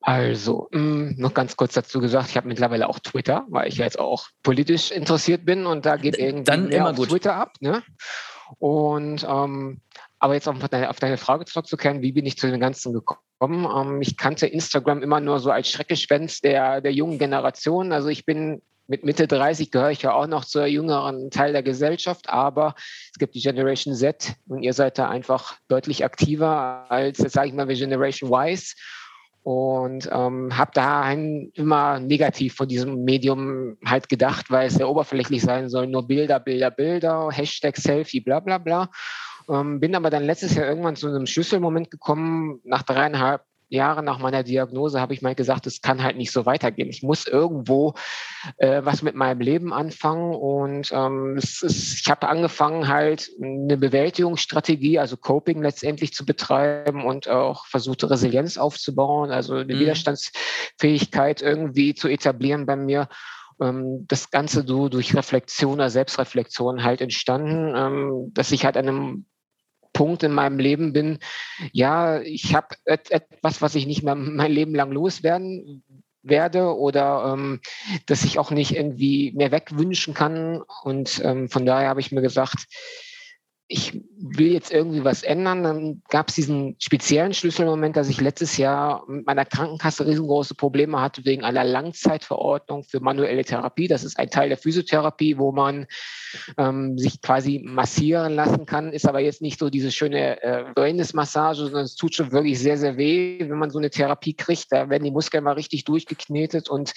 Also, 0.00 0.68
mh, 0.72 0.80
mm, 0.80 1.14
noch 1.18 1.34
ganz 1.34 1.56
kurz 1.56 1.74
dazu 1.74 2.00
gesagt, 2.00 2.30
ich 2.30 2.36
habe 2.36 2.48
mittlerweile 2.48 2.88
auch 2.88 2.98
Twitter, 2.98 3.46
weil 3.48 3.68
ich 3.68 3.76
jetzt 3.76 3.98
auch 3.98 4.28
politisch 4.42 4.90
interessiert 4.90 5.44
bin 5.44 5.66
und 5.66 5.86
da 5.86 5.96
geht 5.96 6.16
irgendwie 6.16 6.44
Dann 6.44 6.70
immer 6.70 6.94
gut. 6.94 7.08
Twitter 7.08 7.34
ab. 7.34 7.52
Ne? 7.60 7.82
Und 8.58 9.26
ähm, 9.28 9.80
aber 10.18 10.34
jetzt 10.34 10.48
auf 10.48 10.58
deine, 10.68 10.90
auf 10.90 10.98
deine 10.98 11.16
Frage 11.16 11.44
zurückzukehren, 11.44 12.02
wie 12.02 12.12
bin 12.12 12.26
ich 12.26 12.38
zu 12.38 12.50
dem 12.50 12.60
Ganzen 12.60 12.92
gekommen? 12.92 13.20
Ähm, 13.42 14.02
ich 14.02 14.16
kannte 14.16 14.46
Instagram 14.46 15.02
immer 15.02 15.20
nur 15.20 15.38
so 15.38 15.50
als 15.50 15.70
Schreckgespenst 15.70 16.44
der, 16.44 16.80
der 16.80 16.92
jungen 16.92 17.18
Generation. 17.18 17.92
Also 17.92 18.08
ich 18.08 18.24
bin 18.24 18.62
mit 18.88 19.04
Mitte 19.04 19.28
30 19.28 19.70
gehöre 19.70 19.90
ich 19.90 20.02
ja 20.02 20.14
auch 20.14 20.26
noch 20.26 20.46
zur 20.46 20.66
jüngeren 20.66 21.30
Teil 21.30 21.52
der 21.52 21.62
Gesellschaft, 21.62 22.30
aber 22.30 22.74
es 23.12 23.18
gibt 23.18 23.34
die 23.34 23.42
Generation 23.42 23.94
Z 23.94 24.34
und 24.48 24.62
ihr 24.62 24.72
seid 24.72 24.98
da 24.98 25.08
einfach 25.08 25.56
deutlich 25.68 26.04
aktiver 26.04 26.86
als, 26.90 27.18
jetzt 27.18 27.34
sage 27.34 27.48
ich 27.48 27.54
mal, 27.54 27.66
Generation 27.66 28.32
Y. 28.32 28.58
und 29.42 30.08
ähm, 30.10 30.56
habe 30.56 30.70
da 30.72 31.12
immer 31.12 32.00
negativ 32.00 32.54
von 32.54 32.66
diesem 32.66 33.04
Medium 33.04 33.76
halt 33.84 34.08
gedacht, 34.08 34.50
weil 34.50 34.68
es 34.68 34.74
sehr 34.74 34.88
oberflächlich 34.88 35.42
sein 35.42 35.68
soll, 35.68 35.86
nur 35.86 36.08
Bilder, 36.08 36.40
Bilder, 36.40 36.70
Bilder, 36.70 37.28
Hashtag 37.30 37.76
Selfie, 37.76 38.20
bla 38.20 38.40
bla 38.40 38.56
bla. 38.56 38.88
Ähm, 39.48 39.80
bin 39.80 39.94
aber 39.94 40.10
dann 40.10 40.24
letztes 40.24 40.54
Jahr 40.54 40.66
irgendwann 40.66 40.96
zu 40.96 41.08
einem 41.08 41.26
Schlüsselmoment 41.26 41.90
gekommen, 41.90 42.60
nach 42.64 42.82
dreieinhalb 42.82 43.42
Jahre 43.70 44.02
nach 44.02 44.18
meiner 44.18 44.42
Diagnose 44.42 45.00
habe 45.00 45.12
ich 45.12 45.22
mal 45.22 45.34
gesagt, 45.34 45.66
es 45.66 45.82
kann 45.82 46.02
halt 46.02 46.16
nicht 46.16 46.32
so 46.32 46.46
weitergehen. 46.46 46.88
Ich 46.88 47.02
muss 47.02 47.26
irgendwo 47.26 47.94
äh, 48.56 48.80
was 48.84 49.02
mit 49.02 49.14
meinem 49.14 49.40
Leben 49.40 49.72
anfangen. 49.72 50.34
Und 50.34 50.90
ähm, 50.92 51.36
ist, 51.36 51.62
ich 51.64 52.10
habe 52.10 52.28
angefangen, 52.28 52.88
halt 52.88 53.30
eine 53.42 53.76
Bewältigungsstrategie, 53.76 54.98
also 54.98 55.16
Coping 55.16 55.62
letztendlich 55.62 56.14
zu 56.14 56.24
betreiben 56.24 57.04
und 57.04 57.28
auch 57.28 57.66
versucht, 57.66 58.08
Resilienz 58.08 58.56
aufzubauen, 58.56 59.30
also 59.30 59.54
eine 59.54 59.74
mhm. 59.74 59.80
Widerstandsfähigkeit 59.80 61.42
irgendwie 61.42 61.94
zu 61.94 62.08
etablieren 62.08 62.64
bei 62.64 62.76
mir 62.76 63.08
ähm, 63.60 64.06
das 64.08 64.30
Ganze 64.30 64.64
so 64.66 64.88
durch 64.88 65.14
Reflexion 65.14 65.74
oder 65.74 65.90
Selbstreflexion 65.90 66.84
halt 66.84 67.02
entstanden, 67.02 67.74
ähm, 67.76 68.30
dass 68.32 68.52
ich 68.52 68.64
halt 68.64 68.78
an 68.78 68.88
einem 68.88 69.26
Punkt 69.98 70.22
in 70.22 70.32
meinem 70.32 70.60
Leben 70.60 70.92
bin, 70.92 71.18
ja, 71.72 72.20
ich 72.20 72.54
habe 72.54 72.76
etwas, 72.84 73.60
was 73.60 73.74
ich 73.74 73.84
nicht 73.84 74.04
mehr 74.04 74.14
mein 74.14 74.52
Leben 74.52 74.72
lang 74.72 74.92
loswerden 74.92 75.82
werde 76.22 76.76
oder 76.76 77.32
ähm, 77.32 77.58
dass 78.06 78.22
ich 78.22 78.38
auch 78.38 78.52
nicht 78.52 78.76
irgendwie 78.76 79.32
mehr 79.34 79.50
wegwünschen 79.50 80.14
kann. 80.14 80.62
Und 80.84 81.20
ähm, 81.24 81.48
von 81.48 81.66
daher 81.66 81.88
habe 81.88 81.98
ich 81.98 82.12
mir 82.12 82.22
gesagt, 82.22 82.68
ich 83.70 84.00
will 84.18 84.52
jetzt 84.52 84.72
irgendwie 84.72 85.04
was 85.04 85.22
ändern. 85.22 85.62
Dann 85.62 86.02
gab 86.08 86.30
es 86.30 86.34
diesen 86.34 86.76
speziellen 86.78 87.34
Schlüsselmoment, 87.34 87.96
dass 87.96 88.08
ich 88.08 88.18
letztes 88.18 88.56
Jahr 88.56 89.04
mit 89.06 89.26
meiner 89.26 89.44
Krankenkasse 89.44 90.06
riesengroße 90.06 90.54
Probleme 90.54 91.00
hatte 91.02 91.26
wegen 91.26 91.44
einer 91.44 91.64
Langzeitverordnung 91.64 92.84
für 92.84 93.00
manuelle 93.00 93.44
Therapie. 93.44 93.86
Das 93.86 94.04
ist 94.04 94.18
ein 94.18 94.30
Teil 94.30 94.48
der 94.48 94.56
Physiotherapie, 94.56 95.36
wo 95.36 95.52
man 95.52 95.86
ähm, 96.56 96.96
sich 96.96 97.20
quasi 97.20 97.60
massieren 97.62 98.34
lassen 98.34 98.64
kann. 98.64 98.94
Ist 98.94 99.06
aber 99.06 99.20
jetzt 99.20 99.42
nicht 99.42 99.58
so 99.58 99.68
diese 99.68 99.92
schöne 99.92 100.42
äh, 100.42 100.64
Wellness-Massage, 100.74 101.64
sondern 101.64 101.84
es 101.84 101.94
tut 101.94 102.14
schon 102.14 102.32
wirklich 102.32 102.58
sehr, 102.58 102.78
sehr 102.78 102.96
weh, 102.96 103.38
wenn 103.40 103.58
man 103.58 103.70
so 103.70 103.78
eine 103.78 103.90
Therapie 103.90 104.32
kriegt. 104.32 104.72
Da 104.72 104.88
werden 104.88 105.04
die 105.04 105.10
Muskeln 105.10 105.44
mal 105.44 105.52
richtig 105.52 105.84
durchgeknetet 105.84 106.70
und 106.70 106.94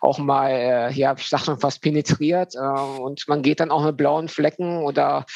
auch 0.00 0.18
mal, 0.18 0.48
äh, 0.48 0.92
ja, 0.92 1.14
ich 1.18 1.28
sag 1.28 1.44
schon 1.44 1.60
fast 1.60 1.82
penetriert. 1.82 2.54
Äh, 2.54 2.58
und 2.58 3.28
man 3.28 3.42
geht 3.42 3.60
dann 3.60 3.70
auch 3.70 3.84
mit 3.84 3.98
blauen 3.98 4.28
Flecken 4.28 4.78
oder 4.78 5.26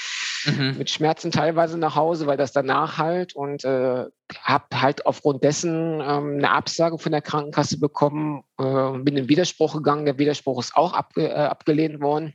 mhm. 0.52 0.78
mit 0.78 0.90
Schmerzen 0.90 1.31
teilweise 1.31 1.78
nach 1.78 1.97
Hause, 1.97 2.26
weil 2.26 2.37
das 2.37 2.52
danach 2.52 2.99
halt 2.99 3.35
und 3.35 3.64
äh, 3.64 4.05
habe 4.43 4.64
halt 4.81 5.07
aufgrund 5.07 5.45
dessen 5.45 6.00
ähm, 6.00 6.37
eine 6.38 6.50
Absage 6.50 6.99
von 6.99 7.12
der 7.12 7.23
Krankenkasse 7.23 7.78
bekommen, 7.78 8.43
äh, 8.59 8.99
bin 8.99 9.17
in 9.17 9.28
Widerspruch 9.28 9.75
gegangen. 9.75 10.05
Der 10.05 10.19
Widerspruch 10.19 10.61
ist 10.61 10.76
auch 10.76 10.93
abge 10.93 11.28
äh, 11.28 11.35
abgelehnt 11.35 12.00
worden. 12.00 12.35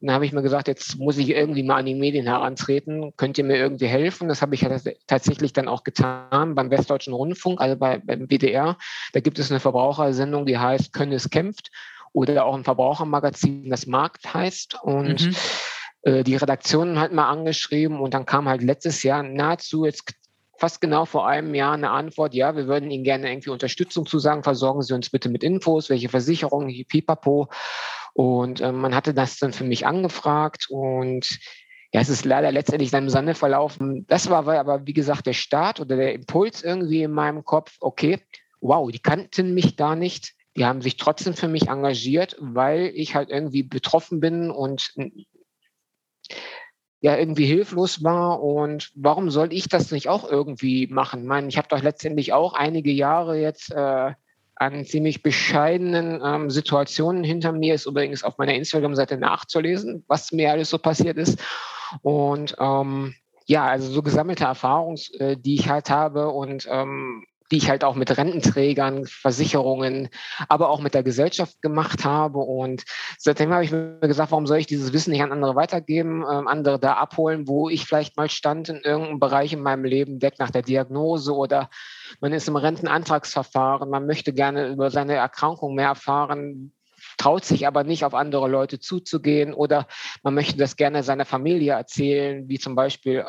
Und 0.00 0.06
dann 0.06 0.14
habe 0.14 0.24
ich 0.24 0.32
mir 0.32 0.42
gesagt, 0.42 0.68
jetzt 0.68 0.98
muss 0.98 1.18
ich 1.18 1.28
irgendwie 1.28 1.62
mal 1.62 1.76
an 1.76 1.86
die 1.86 1.94
Medien 1.94 2.26
herantreten. 2.26 3.12
Könnt 3.16 3.36
ihr 3.36 3.44
mir 3.44 3.56
irgendwie 3.56 3.86
helfen? 3.86 4.28
Das 4.28 4.40
habe 4.40 4.54
ich 4.54 4.66
tatsächlich 5.06 5.52
dann 5.52 5.68
auch 5.68 5.84
getan 5.84 6.54
beim 6.54 6.70
Westdeutschen 6.70 7.12
Rundfunk, 7.12 7.60
also 7.60 7.76
bei, 7.76 7.98
beim 7.98 8.28
WDR. 8.28 8.78
Da 9.12 9.20
gibt 9.20 9.38
es 9.38 9.50
eine 9.50 9.60
Verbrauchersendung, 9.60 10.46
die 10.46 10.58
heißt 10.58 10.92
Können 10.92 11.12
es 11.12 11.28
kämpft 11.28 11.70
oder 12.12 12.44
auch 12.44 12.56
ein 12.56 12.64
Verbrauchermagazin, 12.64 13.70
das 13.70 13.86
Markt 13.86 14.32
heißt. 14.32 14.82
Und 14.82 15.26
mhm 15.26 15.34
die 16.04 16.36
Redaktionen 16.36 16.98
halt 16.98 17.12
mal 17.12 17.28
angeschrieben 17.28 18.00
und 18.00 18.14
dann 18.14 18.24
kam 18.24 18.48
halt 18.48 18.62
letztes 18.62 19.02
Jahr 19.02 19.22
nahezu 19.22 19.84
jetzt 19.84 20.14
fast 20.60 20.80
genau 20.80 21.06
vor 21.06 21.26
einem 21.26 21.54
Jahr 21.54 21.72
eine 21.72 21.90
Antwort, 21.90 22.34
ja, 22.34 22.54
wir 22.54 22.68
würden 22.68 22.90
Ihnen 22.90 23.02
gerne 23.02 23.30
irgendwie 23.32 23.50
Unterstützung 23.50 24.04
zu 24.06 24.18
sagen, 24.18 24.42
versorgen 24.42 24.82
Sie 24.82 24.92
uns 24.92 25.10
bitte 25.10 25.30
mit 25.30 25.42
Infos, 25.42 25.88
welche 25.88 26.10
Versicherungen, 26.10 26.84
pipapo. 26.86 27.48
Und 28.12 28.60
äh, 28.60 28.70
man 28.70 28.94
hatte 28.94 29.14
das 29.14 29.38
dann 29.38 29.54
für 29.54 29.64
mich 29.64 29.86
angefragt 29.86 30.66
und 30.68 31.26
ja, 31.92 32.00
es 32.00 32.08
ist 32.08 32.24
leider 32.24 32.52
letztendlich 32.52 32.90
dann 32.90 33.04
im 33.04 33.10
Sande 33.10 33.34
verlaufen. 33.34 34.06
Das 34.06 34.28
war 34.28 34.46
aber, 34.46 34.86
wie 34.86 34.92
gesagt, 34.92 35.26
der 35.26 35.32
Start 35.32 35.80
oder 35.80 35.96
der 35.96 36.14
Impuls 36.14 36.62
irgendwie 36.62 37.02
in 37.02 37.10
meinem 37.10 37.44
Kopf, 37.44 37.76
okay, 37.80 38.20
wow, 38.60 38.90
die 38.90 39.00
kannten 39.00 39.54
mich 39.54 39.76
da 39.76 39.96
nicht. 39.96 40.34
Die 40.56 40.64
haben 40.66 40.82
sich 40.82 40.96
trotzdem 40.98 41.34
für 41.34 41.48
mich 41.48 41.68
engagiert, 41.68 42.36
weil 42.38 42.92
ich 42.94 43.14
halt 43.14 43.30
irgendwie 43.30 43.62
betroffen 43.62 44.20
bin 44.20 44.50
und 44.50 44.92
ja 47.00 47.16
irgendwie 47.16 47.46
hilflos 47.46 48.02
war 48.04 48.42
und 48.42 48.90
warum 48.94 49.30
soll 49.30 49.52
ich 49.52 49.68
das 49.68 49.90
nicht 49.90 50.08
auch 50.08 50.30
irgendwie 50.30 50.86
machen? 50.86 51.22
Ich 51.22 51.28
meine, 51.28 51.48
ich 51.48 51.56
habe 51.56 51.68
doch 51.68 51.82
letztendlich 51.82 52.32
auch 52.32 52.52
einige 52.52 52.90
Jahre 52.90 53.38
jetzt 53.38 53.72
äh, 53.72 54.12
an 54.54 54.84
ziemlich 54.84 55.22
bescheidenen 55.22 56.20
ähm, 56.22 56.50
Situationen 56.50 57.24
hinter 57.24 57.52
mir, 57.52 57.74
ist 57.74 57.86
übrigens 57.86 58.22
auf 58.22 58.36
meiner 58.36 58.54
Instagram-Seite 58.54 59.16
nachzulesen, 59.16 60.04
was 60.06 60.32
mir 60.32 60.50
alles 60.50 60.68
so 60.68 60.76
passiert 60.76 61.16
ist. 61.16 61.38
Und 62.02 62.54
ähm, 62.60 63.14
ja, 63.46 63.64
also 63.64 63.90
so 63.90 64.02
gesammelte 64.02 64.44
Erfahrungen, 64.44 64.98
äh, 65.18 65.36
die 65.38 65.54
ich 65.54 65.70
halt 65.70 65.88
habe 65.88 66.28
und 66.28 66.68
ähm, 66.70 67.24
die 67.50 67.56
ich 67.56 67.68
halt 67.68 67.84
auch 67.84 67.94
mit 67.94 68.16
Rententrägern, 68.16 69.06
Versicherungen, 69.06 70.08
aber 70.48 70.68
auch 70.70 70.80
mit 70.80 70.94
der 70.94 71.02
Gesellschaft 71.02 71.60
gemacht 71.62 72.04
habe. 72.04 72.38
Und 72.38 72.84
seitdem 73.18 73.52
habe 73.52 73.64
ich 73.64 73.72
mir 73.72 73.98
gesagt, 74.00 74.30
warum 74.30 74.46
soll 74.46 74.58
ich 74.58 74.66
dieses 74.66 74.92
Wissen 74.92 75.10
nicht 75.10 75.22
an 75.22 75.32
andere 75.32 75.56
weitergeben, 75.56 76.24
ähm, 76.30 76.46
andere 76.46 76.78
da 76.78 76.94
abholen, 76.94 77.48
wo 77.48 77.68
ich 77.68 77.86
vielleicht 77.86 78.16
mal 78.16 78.30
stand 78.30 78.68
in 78.68 78.76
irgendeinem 78.76 79.20
Bereich 79.20 79.52
in 79.52 79.62
meinem 79.62 79.84
Leben, 79.84 80.22
weg 80.22 80.34
nach 80.38 80.50
der 80.50 80.62
Diagnose 80.62 81.34
oder 81.34 81.70
man 82.20 82.32
ist 82.32 82.48
im 82.48 82.56
Rentenantragsverfahren, 82.56 83.90
man 83.90 84.06
möchte 84.06 84.32
gerne 84.32 84.68
über 84.68 84.90
seine 84.90 85.14
Erkrankung 85.14 85.74
mehr 85.74 85.88
erfahren, 85.88 86.72
traut 87.18 87.44
sich 87.44 87.66
aber 87.66 87.84
nicht 87.84 88.04
auf 88.04 88.14
andere 88.14 88.48
Leute 88.48 88.78
zuzugehen 88.78 89.54
oder 89.54 89.86
man 90.22 90.34
möchte 90.34 90.56
das 90.56 90.76
gerne 90.76 91.02
seiner 91.02 91.24
Familie 91.24 91.72
erzählen, 91.72 92.48
wie 92.48 92.58
zum 92.58 92.74
Beispiel 92.74 93.26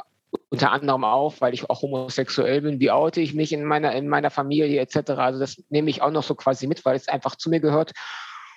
unter 0.49 0.71
anderem 0.71 1.03
auch, 1.03 1.35
weil 1.39 1.53
ich 1.53 1.69
auch 1.69 1.81
homosexuell 1.81 2.61
bin, 2.61 2.79
wie 2.79 2.91
oute 2.91 3.21
ich 3.21 3.33
mich 3.33 3.53
in 3.53 3.63
meiner, 3.63 3.93
in 3.93 4.07
meiner 4.07 4.29
Familie 4.29 4.81
etc. 4.81 5.11
Also 5.11 5.39
das 5.39 5.61
nehme 5.69 5.89
ich 5.89 6.01
auch 6.01 6.11
noch 6.11 6.23
so 6.23 6.35
quasi 6.35 6.67
mit, 6.67 6.83
weil 6.85 6.95
es 6.95 7.07
einfach 7.07 7.35
zu 7.35 7.49
mir 7.49 7.59
gehört. 7.59 7.93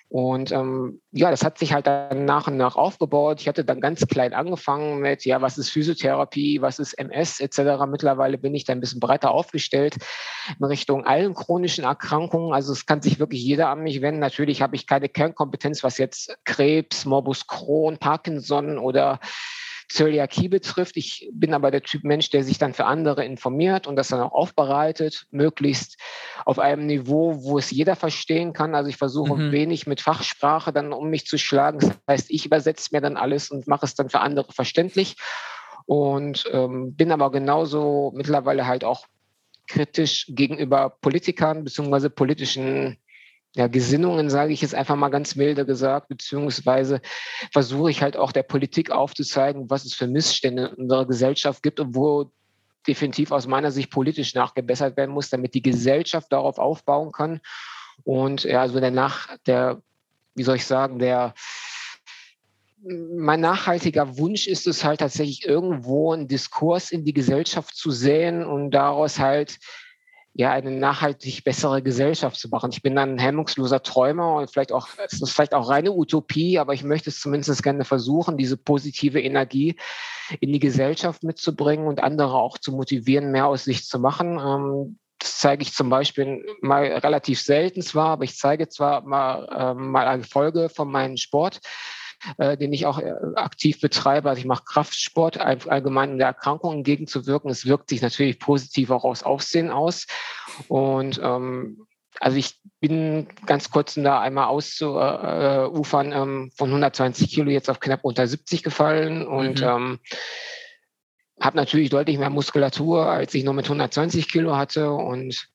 Und 0.08 0.52
ähm, 0.52 1.00
ja, 1.10 1.30
das 1.30 1.44
hat 1.44 1.58
sich 1.58 1.72
halt 1.72 1.88
dann 1.88 2.24
nach 2.24 2.46
und 2.46 2.56
nach 2.56 2.76
aufgebaut. 2.76 3.40
Ich 3.40 3.48
hatte 3.48 3.64
dann 3.64 3.80
ganz 3.80 4.06
klein 4.06 4.32
angefangen 4.32 5.00
mit, 5.00 5.24
ja, 5.24 5.42
was 5.42 5.58
ist 5.58 5.70
Physiotherapie, 5.70 6.60
was 6.60 6.78
ist 6.78 6.94
MS 6.94 7.40
etc. 7.40 7.84
Mittlerweile 7.88 8.38
bin 8.38 8.54
ich 8.54 8.64
da 8.64 8.72
ein 8.74 8.80
bisschen 8.80 9.00
breiter 9.00 9.32
aufgestellt 9.32 9.96
in 10.56 10.64
Richtung 10.64 11.04
allen 11.04 11.34
chronischen 11.34 11.82
Erkrankungen. 11.84 12.52
Also 12.52 12.72
es 12.72 12.86
kann 12.86 13.02
sich 13.02 13.18
wirklich 13.18 13.42
jeder 13.42 13.70
an 13.70 13.82
mich 13.82 14.02
wenden. 14.02 14.20
Natürlich 14.20 14.62
habe 14.62 14.76
ich 14.76 14.86
keine 14.86 15.08
Kernkompetenz, 15.08 15.82
was 15.82 15.98
jetzt 15.98 16.36
Krebs, 16.44 17.06
Morbus 17.06 17.48
Crohn, 17.48 17.98
Parkinson 17.98 18.78
oder 18.78 19.18
Zöliakie 19.88 20.48
betrifft. 20.48 20.96
Ich 20.96 21.30
bin 21.32 21.54
aber 21.54 21.70
der 21.70 21.82
Typ 21.82 22.04
Mensch, 22.04 22.30
der 22.30 22.44
sich 22.44 22.58
dann 22.58 22.74
für 22.74 22.86
andere 22.86 23.24
informiert 23.24 23.86
und 23.86 23.96
das 23.96 24.08
dann 24.08 24.20
auch 24.20 24.32
aufbereitet, 24.32 25.26
möglichst 25.30 25.98
auf 26.44 26.58
einem 26.58 26.86
Niveau, 26.86 27.44
wo 27.44 27.58
es 27.58 27.70
jeder 27.70 27.96
verstehen 27.96 28.52
kann. 28.52 28.74
Also 28.74 28.88
ich 28.88 28.96
versuche 28.96 29.36
mhm. 29.36 29.52
wenig 29.52 29.86
mit 29.86 30.00
Fachsprache 30.00 30.72
dann 30.72 30.92
um 30.92 31.10
mich 31.10 31.26
zu 31.26 31.38
schlagen. 31.38 31.78
Das 31.78 31.92
heißt, 32.08 32.30
ich 32.30 32.46
übersetze 32.46 32.90
mir 32.92 33.00
dann 33.00 33.16
alles 33.16 33.50
und 33.50 33.66
mache 33.66 33.86
es 33.86 33.94
dann 33.94 34.10
für 34.10 34.20
andere 34.20 34.52
verständlich. 34.52 35.16
Und 35.86 36.44
ähm, 36.50 36.94
bin 36.94 37.12
aber 37.12 37.30
genauso 37.30 38.12
mittlerweile 38.14 38.66
halt 38.66 38.84
auch 38.84 39.06
kritisch 39.66 40.26
gegenüber 40.28 40.90
Politikern 41.00 41.64
bzw. 41.64 42.08
politischen 42.08 42.98
ja, 43.56 43.68
Gesinnungen, 43.68 44.30
sage 44.30 44.52
ich 44.52 44.62
jetzt 44.62 44.74
einfach 44.74 44.96
mal 44.96 45.10
ganz 45.10 45.36
milde 45.36 45.64
gesagt, 45.64 46.08
beziehungsweise 46.08 47.00
versuche 47.52 47.90
ich 47.90 48.02
halt 48.02 48.16
auch 48.16 48.32
der 48.32 48.42
Politik 48.42 48.90
aufzuzeigen, 48.90 49.70
was 49.70 49.84
es 49.84 49.94
für 49.94 50.08
Missstände 50.08 50.72
in 50.76 50.84
unserer 50.84 51.06
Gesellschaft 51.06 51.62
gibt 51.62 51.78
und 51.78 51.94
wo 51.94 52.32
definitiv 52.86 53.30
aus 53.30 53.46
meiner 53.46 53.70
Sicht 53.70 53.90
politisch 53.90 54.34
nachgebessert 54.34 54.96
werden 54.96 55.12
muss, 55.12 55.30
damit 55.30 55.54
die 55.54 55.62
Gesellschaft 55.62 56.32
darauf 56.32 56.58
aufbauen 56.58 57.12
kann. 57.12 57.40
Und 58.02 58.42
ja, 58.42 58.60
also 58.60 58.80
der 58.80 58.90
nach, 58.90 59.28
der, 59.46 59.80
wie 60.34 60.42
soll 60.42 60.56
ich 60.56 60.66
sagen, 60.66 60.98
der, 60.98 61.32
mein 62.82 63.40
nachhaltiger 63.40 64.18
Wunsch 64.18 64.46
ist 64.46 64.66
es 64.66 64.84
halt 64.84 65.00
tatsächlich 65.00 65.46
irgendwo 65.46 66.12
einen 66.12 66.28
Diskurs 66.28 66.90
in 66.90 67.04
die 67.04 67.14
Gesellschaft 67.14 67.74
zu 67.74 67.90
sehen 67.90 68.44
und 68.44 68.72
daraus 68.72 69.18
halt 69.18 69.58
ja, 70.36 70.50
eine 70.50 70.72
nachhaltig 70.72 71.44
bessere 71.44 71.80
Gesellschaft 71.80 72.36
zu 72.38 72.48
machen. 72.48 72.70
Ich 72.72 72.82
bin 72.82 72.96
dann 72.96 73.14
ein 73.14 73.18
hemmungsloser 73.18 73.82
Träumer 73.82 74.34
und 74.34 74.50
vielleicht 74.50 74.72
auch, 74.72 74.88
es 75.06 75.22
ist 75.22 75.30
vielleicht 75.30 75.54
auch 75.54 75.68
reine 75.68 75.92
Utopie, 75.92 76.58
aber 76.58 76.74
ich 76.74 76.82
möchte 76.82 77.10
es 77.10 77.20
zumindest 77.20 77.62
gerne 77.62 77.84
versuchen, 77.84 78.36
diese 78.36 78.56
positive 78.56 79.22
Energie 79.22 79.76
in 80.40 80.52
die 80.52 80.58
Gesellschaft 80.58 81.22
mitzubringen 81.22 81.86
und 81.86 82.02
andere 82.02 82.34
auch 82.34 82.58
zu 82.58 82.72
motivieren, 82.72 83.30
mehr 83.30 83.46
aus 83.46 83.64
sich 83.64 83.86
zu 83.86 84.00
machen. 84.00 84.40
Ähm, 84.40 84.98
das 85.20 85.38
zeige 85.38 85.62
ich 85.62 85.72
zum 85.72 85.88
Beispiel 85.88 86.44
mal 86.60 86.84
relativ 86.84 87.40
selten 87.40 87.80
zwar, 87.80 88.08
aber 88.08 88.24
ich 88.24 88.36
zeige 88.36 88.68
zwar 88.68 89.02
mal, 89.02 89.46
äh, 89.56 89.74
mal 89.74 90.08
eine 90.08 90.24
Folge 90.24 90.68
von 90.68 90.90
meinem 90.90 91.16
Sport 91.16 91.60
äh, 92.38 92.56
den 92.56 92.72
ich 92.72 92.86
auch 92.86 92.98
äh, 92.98 93.12
aktiv 93.36 93.80
betreibe. 93.80 94.28
Also 94.28 94.40
ich 94.40 94.46
mache 94.46 94.64
Kraftsport, 94.64 95.38
allgemein 95.38 96.12
in 96.12 96.18
der 96.18 96.28
Erkrankung 96.28 96.74
entgegenzuwirken. 96.74 97.50
Es 97.50 97.66
wirkt 97.66 97.90
sich 97.90 98.02
natürlich 98.02 98.38
positiv 98.38 98.90
auch 98.90 99.04
aufs 99.04 99.22
Aufsehen 99.22 99.70
aus. 99.70 100.06
Und 100.68 101.20
ähm, 101.22 101.86
also 102.20 102.36
ich 102.36 102.58
bin 102.80 103.26
ganz 103.46 103.70
kurz 103.70 103.94
da 103.94 104.20
einmal 104.20 104.46
auszuufern 104.46 106.12
äh, 106.12 106.16
ähm, 106.16 106.50
von 106.56 106.68
120 106.68 107.30
Kilo 107.30 107.50
jetzt 107.50 107.70
auf 107.70 107.80
knapp 107.80 108.04
unter 108.04 108.26
70 108.26 108.62
gefallen 108.62 109.26
und 109.26 109.60
mhm. 109.60 109.66
ähm, 109.66 109.98
habe 111.40 111.56
natürlich 111.56 111.90
deutlich 111.90 112.18
mehr 112.18 112.30
Muskulatur, 112.30 113.06
als 113.06 113.34
ich 113.34 113.44
noch 113.44 113.52
mit 113.52 113.66
120 113.66 114.28
Kilo 114.30 114.56
hatte 114.56 114.92
und 114.92 115.48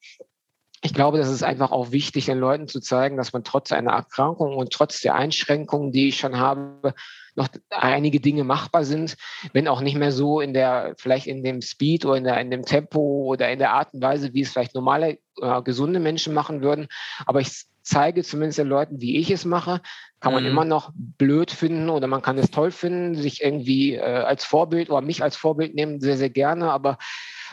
ich 0.82 0.94
glaube, 0.94 1.18
das 1.18 1.30
ist 1.30 1.44
einfach 1.44 1.72
auch 1.72 1.92
wichtig, 1.92 2.26
den 2.26 2.40
Leuten 2.40 2.68
zu 2.68 2.80
zeigen, 2.80 3.18
dass 3.18 3.34
man 3.34 3.44
trotz 3.44 3.72
einer 3.72 3.92
Erkrankung 3.92 4.56
und 4.56 4.72
trotz 4.72 5.02
der 5.02 5.16
Einschränkungen, 5.16 5.92
die 5.92 6.08
ich 6.08 6.18
schon 6.18 6.38
habe, 6.38 6.94
noch 7.36 7.50
einige 7.70 8.20
Dinge 8.20 8.44
machbar 8.44 8.86
sind, 8.86 9.18
wenn 9.54 9.68
auch 9.68 9.82
nicht 9.82 9.98
mehr 9.98 10.12
so 10.12 10.40
in 10.40 10.54
der, 10.54 10.96
vielleicht 10.98 11.28
in 11.28 11.44
dem 11.44 11.62
Speed 11.62 12.06
oder 12.06 12.18
in, 12.18 12.24
der, 12.24 12.40
in 12.40 12.52
dem 12.52 12.66
Tempo 12.66 13.26
oder 13.26 13.52
in 13.52 13.60
der 13.60 13.74
Art 13.74 13.94
und 13.94 14.02
Weise, 14.02 14.34
wie 14.34 14.42
es 14.42 14.52
vielleicht 14.52 14.76
normale, 14.76 15.20
äh, 15.42 15.62
gesunde 15.64 16.00
Menschen 16.00 16.34
machen 16.34 16.62
würden. 16.62 16.88
Aber 17.26 17.42
ich 17.42 17.66
zeige 17.82 18.24
zumindest 18.24 18.60
den 18.60 18.68
Leuten, 18.68 19.02
wie 19.02 19.18
ich 19.18 19.32
es 19.32 19.46
mache, 19.46 19.82
kann 20.20 20.34
man 20.34 20.44
mhm. 20.44 20.50
immer 20.50 20.66
noch 20.66 20.92
blöd 20.94 21.52
finden 21.52 21.90
oder 21.90 22.08
man 22.08 22.22
kann 22.22 22.38
es 22.38 22.52
toll 22.52 22.72
finden, 22.72 23.16
sich 23.16 23.42
irgendwie 23.42 23.96
äh, 23.96 24.02
als 24.02 24.46
Vorbild 24.46 24.90
oder 24.90 25.02
mich 25.02 25.24
als 25.24 25.36
Vorbild 25.36 25.76
nehmen, 25.76 26.00
sehr, 26.00 26.18
sehr 26.18 26.30
gerne. 26.30 26.72
Aber 26.72 26.98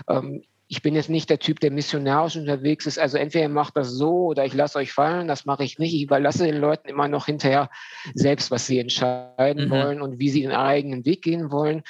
ähm, 0.09 0.43
ich 0.69 0.83
bin 0.83 0.95
jetzt 0.95 1.09
nicht 1.09 1.31
der 1.31 1.39
Typ, 1.39 1.61
der 1.61 1.71
missionarisch 1.71 2.37
unterwegs 2.37 2.87
ist. 2.87 2.99
Also 2.99 3.19
entweder 3.19 3.45
ihr 3.45 3.49
macht 3.49 3.77
das 3.77 3.91
so 3.91 4.27
oder 4.27 4.45
ich 4.45 4.53
lasse 4.53 4.79
euch 4.79 4.93
fallen. 4.93 5.29
Das 5.29 5.45
mache 5.45 5.63
ich 5.63 5.79
nicht. 5.79 5.95
Ich 5.95 6.03
überlasse 6.03 6.45
den 6.45 6.57
Leuten 6.57 6.89
immer 6.89 7.07
noch 7.07 7.27
hinterher 7.27 7.71
selbst, 8.15 8.51
was 8.51 8.67
sie 8.67 8.81
entscheiden 8.81 9.67
mhm. 9.67 9.71
wollen 9.71 10.03
und 10.03 10.19
wie 10.19 10.29
sie 10.29 10.43
ihren 10.43 10.57
eigenen 10.57 11.05
Weg 11.05 11.23
gehen 11.23 11.53
wollen. 11.53 11.83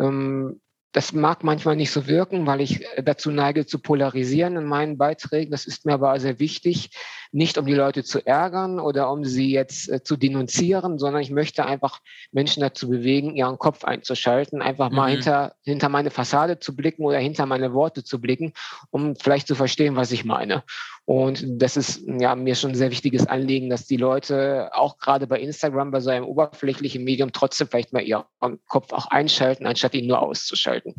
Ähm, 0.00 0.60
das 0.92 1.12
mag 1.14 1.42
manchmal 1.42 1.74
nicht 1.74 1.90
so 1.90 2.06
wirken, 2.06 2.46
weil 2.46 2.60
ich 2.60 2.84
äh, 2.96 3.02
dazu 3.02 3.30
neige 3.30 3.66
zu 3.66 3.78
polarisieren 3.78 4.56
in 4.56 4.64
meinen 4.64 4.98
Beiträgen. 4.98 5.50
Das 5.50 5.66
ist 5.66 5.86
mir 5.86 5.94
aber 5.94 6.18
sehr 6.20 6.38
wichtig, 6.38 6.90
nicht 7.32 7.56
um 7.56 7.64
die 7.64 7.74
Leute 7.74 8.04
zu 8.04 8.24
ärgern 8.24 8.78
oder 8.78 9.10
um 9.10 9.24
sie 9.24 9.50
jetzt 9.50 9.88
äh, 9.88 10.02
zu 10.02 10.16
denunzieren, 10.16 10.98
sondern 10.98 11.22
ich 11.22 11.30
möchte 11.30 11.64
einfach 11.64 12.00
Menschen 12.30 12.60
dazu 12.60 12.90
bewegen, 12.90 13.34
ihren 13.34 13.58
Kopf 13.58 13.84
einzuschalten, 13.84 14.60
einfach 14.60 14.90
mhm. 14.90 14.96
mal 14.96 15.10
hinter, 15.10 15.54
hinter 15.64 15.88
meine 15.88 16.10
Fassade 16.10 16.58
zu 16.58 16.76
blicken 16.76 17.04
oder 17.04 17.18
hinter 17.18 17.46
meine 17.46 17.72
Worte 17.72 18.04
zu 18.04 18.20
blicken, 18.20 18.52
um 18.90 19.16
vielleicht 19.16 19.46
zu 19.48 19.54
verstehen, 19.54 19.96
was 19.96 20.12
ich 20.12 20.26
meine. 20.26 20.62
Und 21.04 21.44
das 21.60 21.76
ist 21.76 22.02
ja 22.06 22.34
mir 22.36 22.54
schon 22.54 22.70
ein 22.70 22.76
sehr 22.76 22.92
wichtiges 22.92 23.26
Anliegen, 23.26 23.70
dass 23.70 23.86
die 23.86 23.96
Leute 23.96 24.70
auch 24.72 24.98
gerade 24.98 25.26
bei 25.26 25.40
Instagram, 25.40 25.90
bei 25.90 26.00
so 26.00 26.10
einem 26.10 26.24
oberflächlichen 26.24 27.02
Medium 27.02 27.32
trotzdem 27.32 27.66
vielleicht 27.68 27.92
mal 27.92 28.02
ihren 28.02 28.24
Kopf 28.68 28.92
auch 28.92 29.06
einschalten, 29.06 29.66
anstatt 29.66 29.94
ihn 29.94 30.06
nur 30.06 30.20
auszuschalten. 30.20 30.94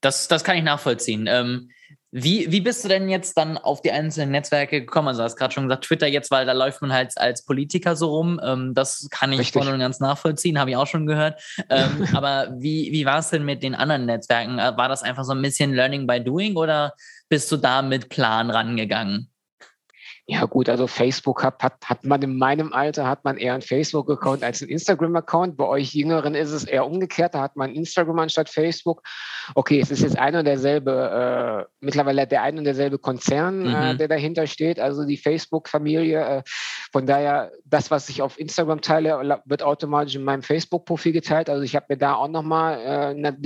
Das, 0.00 0.28
das 0.28 0.42
kann 0.42 0.56
ich 0.56 0.64
nachvollziehen. 0.64 1.26
Ähm, 1.28 1.70
wie, 2.16 2.52
wie 2.52 2.60
bist 2.60 2.84
du 2.84 2.88
denn 2.88 3.08
jetzt 3.08 3.36
dann 3.36 3.58
auf 3.58 3.82
die 3.82 3.90
einzelnen 3.90 4.30
Netzwerke 4.30 4.82
gekommen? 4.82 5.08
Also, 5.08 5.18
du 5.18 5.24
hast 5.24 5.36
gerade 5.36 5.52
schon 5.52 5.64
gesagt, 5.66 5.82
Twitter 5.82 6.06
jetzt, 6.06 6.30
weil 6.30 6.46
da 6.46 6.52
läuft 6.52 6.80
man 6.80 6.92
halt 6.92 7.18
als 7.18 7.44
Politiker 7.44 7.96
so 7.96 8.14
rum. 8.14 8.40
Ähm, 8.40 8.72
das 8.72 9.08
kann 9.10 9.32
ich 9.32 9.40
Richtig. 9.40 9.60
voll 9.60 9.72
und 9.72 9.80
ganz 9.80 9.98
nachvollziehen, 9.98 10.60
habe 10.60 10.70
ich 10.70 10.76
auch 10.76 10.86
schon 10.86 11.06
gehört. 11.06 11.42
Ähm, 11.68 12.06
aber 12.14 12.54
wie, 12.56 12.92
wie 12.92 13.04
war 13.04 13.18
es 13.18 13.30
denn 13.30 13.44
mit 13.44 13.64
den 13.64 13.74
anderen 13.74 14.06
Netzwerken? 14.06 14.60
Äh, 14.60 14.76
war 14.76 14.88
das 14.88 15.02
einfach 15.02 15.24
so 15.24 15.32
ein 15.32 15.42
bisschen 15.42 15.74
Learning 15.74 16.06
by 16.06 16.22
Doing 16.22 16.54
oder 16.54 16.94
bist 17.28 17.50
du 17.50 17.56
da 17.56 17.82
mit 17.82 18.10
Plan 18.10 18.48
rangegangen? 18.48 19.28
Ja 20.26 20.46
gut, 20.46 20.70
also 20.70 20.86
Facebook 20.86 21.44
hat, 21.44 21.62
hat, 21.62 21.74
hat 21.84 22.02
man 22.02 22.22
in 22.22 22.38
meinem 22.38 22.72
Alter, 22.72 23.06
hat 23.06 23.24
man 23.24 23.36
eher 23.36 23.52
einen 23.52 23.60
Facebook-Account 23.60 24.42
als 24.42 24.62
einen 24.62 24.70
Instagram-Account. 24.70 25.58
Bei 25.58 25.66
euch 25.66 25.92
Jüngeren 25.92 26.34
ist 26.34 26.50
es 26.50 26.64
eher 26.64 26.86
umgekehrt, 26.86 27.34
da 27.34 27.42
hat 27.42 27.56
man 27.56 27.74
Instagram 27.74 28.20
anstatt 28.20 28.48
Facebook. 28.48 29.02
Okay, 29.54 29.80
es 29.80 29.90
ist 29.90 30.00
jetzt 30.00 30.18
ein 30.18 30.34
und 30.34 30.46
derselbe, 30.46 31.66
äh, 31.68 31.74
mittlerweile 31.84 32.26
der 32.26 32.40
ein 32.40 32.56
und 32.56 32.64
derselbe 32.64 32.98
Konzern, 32.98 33.66
äh, 33.66 33.68
mhm. 33.68 33.74
äh, 33.74 33.96
der 33.96 34.08
dahinter 34.08 34.46
steht, 34.46 34.80
also 34.80 35.04
die 35.04 35.18
Facebook-Familie. 35.18 36.20
Äh, 36.20 36.42
von 36.90 37.04
daher, 37.04 37.52
das, 37.66 37.90
was 37.90 38.08
ich 38.08 38.22
auf 38.22 38.40
Instagram 38.40 38.80
teile, 38.80 39.42
wird 39.44 39.62
automatisch 39.62 40.14
in 40.14 40.24
meinem 40.24 40.42
Facebook-Profil 40.42 41.12
geteilt. 41.12 41.50
Also 41.50 41.64
ich 41.64 41.76
habe 41.76 41.86
mir 41.90 41.98
da 41.98 42.14
auch 42.14 42.28
nochmal 42.28 42.80
äh, 42.80 42.86
eine, 43.10 43.36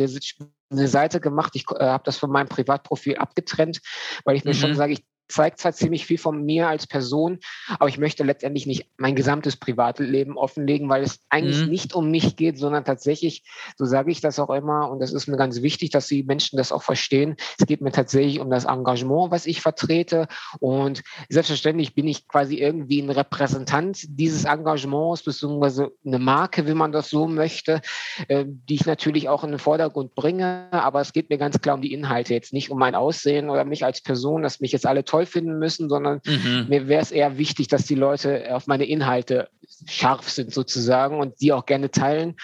eine 0.71 0.88
Seite 0.88 1.19
gemacht. 1.19 1.56
Ich 1.56 1.64
äh, 1.73 1.84
habe 1.84 2.04
das 2.04 2.19
von 2.19 2.30
meinem 2.30 2.49
Privatprofil 2.49 3.17
abgetrennt, 3.17 3.80
weil 4.25 4.36
ich 4.36 4.45
mir 4.45 4.52
mhm. 4.52 4.58
schon 4.58 4.75
sage, 4.76 4.93
ich 4.93 5.04
zeigt 5.28 5.60
zwar 5.60 5.73
ziemlich 5.73 6.06
viel 6.06 6.19
von 6.19 6.45
mir 6.45 6.69
als 6.69 6.86
Person, 6.86 7.38
aber 7.78 7.88
ich 7.88 7.99
möchte 7.99 8.25
letztendlich 8.25 8.67
nicht 8.67 8.88
mein 8.97 9.14
gesamtes 9.14 9.56
Privatleben 9.56 10.36
offenlegen, 10.36 10.88
weil 10.88 11.02
es 11.02 11.21
eigentlich 11.28 11.62
mhm. 11.62 11.69
nicht 11.69 11.95
um 11.95 12.10
mich 12.10 12.36
geht, 12.36 12.58
sondern 12.58 12.84
tatsächlich, 12.84 13.45
so 13.76 13.84
sage 13.84 14.10
ich 14.10 14.21
das 14.21 14.38
auch 14.38 14.50
immer, 14.50 14.91
und 14.91 15.00
das 15.00 15.12
ist 15.12 15.26
mir 15.26 15.36
ganz 15.36 15.62
wichtig, 15.62 15.91
dass 15.91 16.06
die 16.06 16.23
Menschen 16.23 16.56
das 16.56 16.73
auch 16.73 16.82
verstehen. 16.82 17.36
Es 17.58 17.67
geht 17.67 17.80
mir 17.80 17.93
tatsächlich 17.93 18.41
um 18.41 18.50
das 18.50 18.64
Engagement, 18.64 19.30
was 19.30 19.47
ich 19.47 19.60
vertrete. 19.60 20.28
Und 20.60 21.02
selbstverständlich 21.28 21.95
bin 21.95 22.08
ich 22.08 22.26
quasi 22.28 22.56
irgendwie 22.56 23.00
ein 23.00 23.10
Repräsentant 23.10 23.99
dieses 24.08 24.45
Engagements, 24.45 25.23
beziehungsweise 25.23 25.93
eine 26.04 26.19
Marke, 26.19 26.67
wie 26.67 26.75
man 26.75 26.93
das 26.93 27.10
so 27.10 27.26
möchte, 27.26 27.80
äh, 28.28 28.45
die 28.47 28.75
ich 28.75 28.86
natürlich 28.86 29.28
auch 29.28 29.45
in 29.45 29.50
den 29.50 29.58
Vordergrund 29.58 30.14
bringe. 30.14 30.69
Aber 30.71 31.00
es 31.00 31.12
geht 31.12 31.30
mir 31.30 31.38
ganz 31.38 31.60
klar 31.60 31.75
um 31.75 31.82
die 31.82 31.93
Inhalte, 31.93 32.34
jetzt 32.34 32.52
nicht 32.52 32.71
um 32.71 32.78
mein 32.78 32.95
Aussehen 32.95 33.50
oder 33.50 33.64
mich 33.64 33.84
als 33.84 34.00
Person, 34.00 34.43
dass 34.43 34.60
mich 34.60 34.73
jetzt 34.73 34.86
alle 34.86 35.04
toll 35.04 35.18
toll 35.19 35.26
finden 35.26 35.59
müssen, 35.59 35.89
sondern 35.89 36.21
mhm. 36.25 36.67
mir 36.69 36.89
wäre 36.89 37.02
es 37.02 37.11
eher 37.11 37.39
wichtig, 37.39 37.69
dass 37.69 37.85
die 37.85 37.95
Leute 37.95 38.54
auf 38.54 38.67
meine 38.67 38.85
Inhalte 38.85 39.49
scharf 39.87 40.28
sind 40.31 40.52
sozusagen 40.52 41.19
und 41.19 41.41
die 41.41 41.52
auch 41.52 41.67
gerne 41.67 41.91
teilen. 41.91 42.37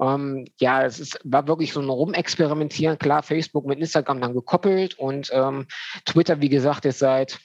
Ähm, 0.00 0.46
ja, 0.58 0.84
es 0.84 1.00
ist, 1.00 1.18
war 1.24 1.48
wirklich 1.48 1.72
so 1.72 1.80
ein 1.80 1.88
Rumexperimentieren. 1.88 2.98
Klar, 2.98 3.22
Facebook 3.22 3.66
mit 3.66 3.78
Instagram 3.78 4.20
dann 4.20 4.34
gekoppelt 4.34 4.98
und 4.98 5.30
ähm, 5.32 5.66
Twitter, 6.04 6.40
wie 6.40 6.48
gesagt, 6.48 6.84
jetzt 6.84 6.98
seit 6.98 7.40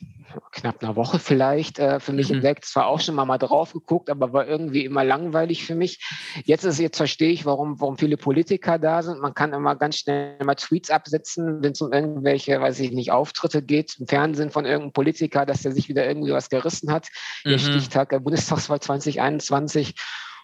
knapp 0.51 0.83
einer 0.83 0.95
Woche 0.95 1.19
vielleicht 1.19 1.79
äh, 1.79 1.99
für 1.99 2.13
mich 2.13 2.29
mhm. 2.29 2.35
entdeckt. 2.35 2.65
Zwar 2.65 2.87
auch 2.87 2.99
schon 2.99 3.15
mal, 3.15 3.25
mal 3.25 3.37
drauf 3.37 3.73
geguckt, 3.73 4.09
aber 4.09 4.33
war 4.33 4.47
irgendwie 4.47 4.85
immer 4.85 5.03
langweilig 5.03 5.65
für 5.65 5.75
mich. 5.75 5.99
Jetzt 6.43 6.63
ist 6.63 6.79
jetzt 6.79 6.97
verstehe 6.97 7.31
ich, 7.31 7.45
warum, 7.45 7.79
warum 7.79 7.97
viele 7.97 8.17
Politiker 8.17 8.79
da 8.79 9.01
sind. 9.01 9.21
Man 9.21 9.33
kann 9.33 9.53
immer 9.53 9.75
ganz 9.75 9.97
schnell 9.97 10.37
mal 10.43 10.55
Tweets 10.55 10.89
absetzen, 10.89 11.63
wenn 11.63 11.71
es 11.71 11.81
um 11.81 11.91
irgendwelche, 11.93 12.59
weiß 12.59 12.79
ich 12.79 12.91
nicht, 12.91 13.11
Auftritte 13.11 13.61
geht 13.61 13.95
im 13.99 14.07
Fernsehen 14.07 14.49
von 14.49 14.65
irgendeinem 14.65 14.93
Politiker, 14.93 15.45
dass 15.45 15.61
der 15.61 15.71
sich 15.71 15.89
wieder 15.89 16.05
irgendwie 16.05 16.31
was 16.31 16.49
gerissen 16.49 16.91
hat. 16.91 17.07
Mhm. 17.45 17.49
Der 17.51 17.59
Stichtag 17.59 18.09
der 18.09 18.19
Bundestagswahl 18.19 18.79
2021. 18.79 19.95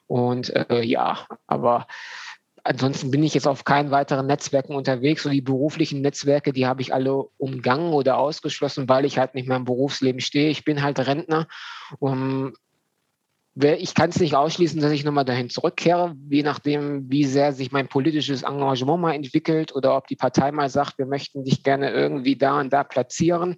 Und 0.07 0.49
äh, 0.55 0.81
ja, 0.81 1.27
aber 1.45 1.87
ansonsten 2.63 3.11
bin 3.11 3.23
ich 3.23 3.33
jetzt 3.33 3.47
auf 3.47 3.63
keinen 3.63 3.91
weiteren 3.91 4.27
Netzwerken 4.27 4.75
unterwegs. 4.75 5.25
Und 5.25 5.31
die 5.31 5.41
beruflichen 5.41 6.01
Netzwerke, 6.01 6.53
die 6.53 6.67
habe 6.67 6.81
ich 6.81 6.93
alle 6.93 7.25
umgangen 7.37 7.93
oder 7.93 8.17
ausgeschlossen, 8.17 8.89
weil 8.89 9.05
ich 9.05 9.17
halt 9.17 9.35
nicht 9.35 9.47
mehr 9.47 9.57
im 9.57 9.65
Berufsleben 9.65 10.21
stehe. 10.21 10.49
Ich 10.49 10.65
bin 10.65 10.81
halt 10.81 10.99
Rentner. 10.99 11.47
Um, 11.99 12.53
ich 13.59 13.95
kann 13.95 14.11
es 14.11 14.19
nicht 14.19 14.35
ausschließen, 14.35 14.81
dass 14.81 14.91
ich 14.91 15.03
nochmal 15.03 15.25
dahin 15.25 15.49
zurückkehre, 15.49 16.15
je 16.29 16.43
nachdem, 16.43 17.09
wie 17.09 17.23
sehr 17.23 17.53
sich 17.53 17.71
mein 17.71 17.87
politisches 17.87 18.43
Engagement 18.43 19.01
mal 19.01 19.15
entwickelt 19.15 19.73
oder 19.73 19.97
ob 19.97 20.05
die 20.07 20.15
Partei 20.15 20.51
mal 20.51 20.69
sagt, 20.69 20.99
wir 20.99 21.07
möchten 21.07 21.43
dich 21.43 21.63
gerne 21.63 21.89
irgendwie 21.91 22.35
da 22.35 22.59
und 22.59 22.71
da 22.71 22.83
platzieren. 22.83 23.57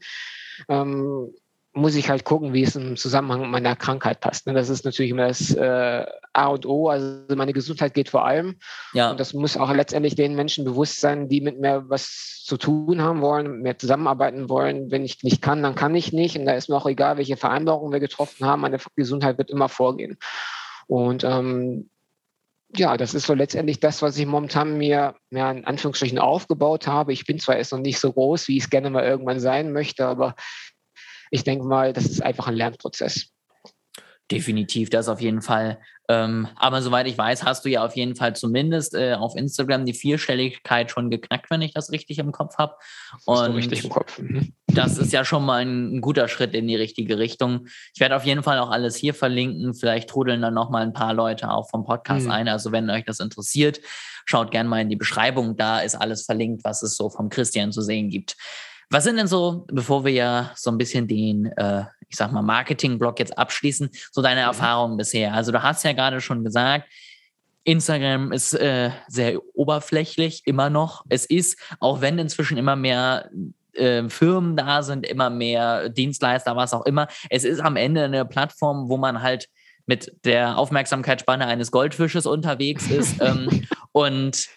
Ähm, 0.69 1.33
muss 1.73 1.95
ich 1.95 2.09
halt 2.09 2.25
gucken, 2.25 2.53
wie 2.53 2.63
es 2.63 2.75
im 2.75 2.97
Zusammenhang 2.97 3.41
mit 3.41 3.51
meiner 3.51 3.75
Krankheit 3.75 4.21
passt. 4.21 4.47
Ne? 4.47 4.53
Das 4.53 4.69
ist 4.69 4.85
natürlich 4.85 5.11
immer 5.11 5.27
das 5.27 5.53
äh, 5.53 6.05
A 6.33 6.47
und 6.47 6.65
O. 6.65 6.89
Also 6.89 7.23
meine 7.35 7.53
Gesundheit 7.53 7.93
geht 7.93 8.09
vor 8.09 8.25
allem. 8.25 8.57
Ja. 8.93 9.11
Und 9.11 9.19
das 9.19 9.33
muss 9.33 9.55
auch 9.55 9.71
letztendlich 9.71 10.15
den 10.15 10.35
Menschen 10.35 10.65
bewusst 10.65 10.99
sein, 10.99 11.29
die 11.29 11.41
mit 11.41 11.59
mir 11.59 11.85
was 11.87 12.41
zu 12.43 12.57
tun 12.57 13.01
haben 13.01 13.21
wollen, 13.21 13.51
mit 13.51 13.61
mir 13.61 13.77
zusammenarbeiten 13.77 14.49
wollen. 14.49 14.89
Wenn 14.89 15.05
ich 15.05 15.21
nicht 15.23 15.41
kann, 15.41 15.61
dann 15.61 15.75
kann 15.75 15.93
ich 15.93 16.11
nicht. 16.11 16.37
Und 16.37 16.45
da 16.45 16.53
ist 16.53 16.69
mir 16.69 16.75
auch 16.75 16.87
egal, 16.87 17.17
welche 17.17 17.37
Vereinbarungen 17.37 17.93
wir 17.93 17.99
getroffen 17.99 18.47
haben. 18.47 18.61
Meine 18.61 18.79
Gesundheit 18.95 19.37
wird 19.37 19.51
immer 19.51 19.69
vorgehen. 19.69 20.17
Und 20.87 21.23
ähm, 21.23 21.89
ja, 22.75 22.97
das 22.97 23.13
ist 23.13 23.25
so 23.25 23.33
letztendlich 23.33 23.79
das, 23.79 24.01
was 24.01 24.17
ich 24.17 24.25
momentan 24.25 24.77
mir 24.77 25.15
ja, 25.31 25.51
in 25.51 25.65
Anführungsstrichen 25.65 26.19
aufgebaut 26.19 26.87
habe. 26.87 27.13
Ich 27.13 27.25
bin 27.25 27.39
zwar 27.39 27.57
erst 27.57 27.71
noch 27.71 27.79
nicht 27.79 27.99
so 27.99 28.11
groß, 28.11 28.47
wie 28.47 28.57
ich 28.57 28.63
es 28.63 28.69
gerne 28.69 28.89
mal 28.89 29.03
irgendwann 29.03 29.39
sein 29.39 29.71
möchte, 29.71 30.05
aber 30.05 30.35
ich 31.31 31.43
denke 31.43 31.65
mal, 31.65 31.93
das 31.93 32.05
ist 32.05 32.21
einfach 32.21 32.47
ein 32.47 32.55
Lernprozess. 32.55 33.31
Definitiv, 34.31 34.91
das 34.91 35.09
auf 35.09 35.21
jeden 35.21 35.41
Fall. 35.41 35.79
Ähm, 36.07 36.47
aber 36.55 36.83
soweit 36.83 37.07
ich 37.07 37.17
weiß, 37.17 37.43
hast 37.45 37.65
du 37.65 37.69
ja 37.69 37.83
auf 37.83 37.95
jeden 37.95 38.15
Fall 38.15 38.35
zumindest 38.35 38.93
äh, 38.93 39.13
auf 39.13 39.35
Instagram 39.35 39.85
die 39.85 39.93
Vierstelligkeit 39.93 40.91
schon 40.91 41.09
geknackt, 41.09 41.49
wenn 41.49 41.63
ich 41.63 41.73
das 41.73 41.91
richtig 41.91 42.19
im 42.19 42.31
Kopf 42.31 42.57
habe. 42.57 42.75
Und 43.25 43.55
richtig 43.55 43.83
im 43.83 43.89
Kopf. 43.89 44.19
Mhm. 44.19 44.53
das 44.67 44.99
ist 44.99 45.13
ja 45.13 45.25
schon 45.25 45.43
mal 45.43 45.61
ein, 45.63 45.95
ein, 45.95 46.01
guter 46.01 46.27
Schritt 46.27 46.53
in 46.53 46.67
die 46.67 46.75
richtige 46.75 47.17
Richtung. 47.17 47.67
Ich 47.95 47.99
werde 48.01 48.15
auf 48.15 48.25
jeden 48.25 48.43
Fall 48.43 48.59
auch 48.59 48.69
alles 48.69 48.95
hier 48.95 49.15
verlinken. 49.15 49.73
Vielleicht 49.73 50.09
trudeln 50.09 50.43
dann 50.43 50.53
noch 50.53 50.69
mal 50.69 50.83
ein 50.83 50.93
paar 50.93 51.15
Leute 51.15 51.49
auch 51.49 51.67
vom 51.67 51.83
Podcast 51.83 52.25
mhm. 52.25 52.31
ein. 52.31 52.47
Also 52.49 52.71
wenn 52.71 52.89
euch 52.91 53.05
das 53.05 53.19
interessiert, 53.19 53.79
schaut 54.25 54.51
gerne 54.51 54.69
mal 54.69 54.81
in 54.81 54.89
die 54.89 54.95
Beschreibung. 54.95 55.57
Da 55.57 55.79
ist 55.79 55.95
alles 55.95 56.25
verlinkt, 56.25 56.63
was 56.63 56.83
es 56.83 56.95
so 56.95 57.09
vom 57.09 57.29
Christian 57.29 57.71
zu 57.71 57.81
sehen 57.81 58.09
gibt. 58.09 58.35
Was 58.89 59.03
sind 59.03 59.17
denn 59.17 59.27
so, 59.27 59.65
bevor 59.71 60.03
wir 60.03 60.11
ja 60.11 60.51
so 60.55 60.71
ein 60.71 60.77
bisschen 60.77 61.07
den, 61.07 61.45
äh, 61.57 61.85
ich 62.07 62.17
sag 62.17 62.31
mal, 62.31 62.41
Marketing-Blog 62.41 63.19
jetzt 63.19 63.37
abschließen, 63.37 63.89
so 64.11 64.21
deine 64.21 64.41
mhm. 64.41 64.47
Erfahrungen 64.47 64.97
bisher? 64.97 65.33
Also 65.33 65.51
du 65.51 65.61
hast 65.61 65.83
ja 65.83 65.93
gerade 65.93 66.21
schon 66.21 66.43
gesagt, 66.43 66.87
Instagram 67.65 68.31
ist 68.31 68.53
äh, 68.53 68.89
sehr 69.07 69.39
oberflächlich 69.53 70.41
immer 70.45 70.69
noch. 70.71 71.05
Es 71.09 71.25
ist, 71.25 71.59
auch 71.79 72.01
wenn 72.01 72.17
inzwischen 72.17 72.57
immer 72.57 72.75
mehr 72.75 73.29
äh, 73.73 74.09
Firmen 74.09 74.55
da 74.55 74.81
sind, 74.81 75.05
immer 75.05 75.29
mehr 75.29 75.89
Dienstleister, 75.89 76.55
was 76.55 76.73
auch 76.73 76.85
immer, 76.85 77.07
es 77.29 77.43
ist 77.43 77.59
am 77.59 77.75
Ende 77.75 78.05
eine 78.05 78.25
Plattform, 78.25 78.89
wo 78.89 78.97
man 78.97 79.21
halt 79.21 79.49
mit 79.85 80.13
der 80.23 80.57
Aufmerksamkeitsspanne 80.57 81.45
eines 81.45 81.71
Goldfisches 81.71 82.25
unterwegs 82.25 82.89
ist. 82.89 83.21
ähm, 83.21 83.67
und 83.91 84.47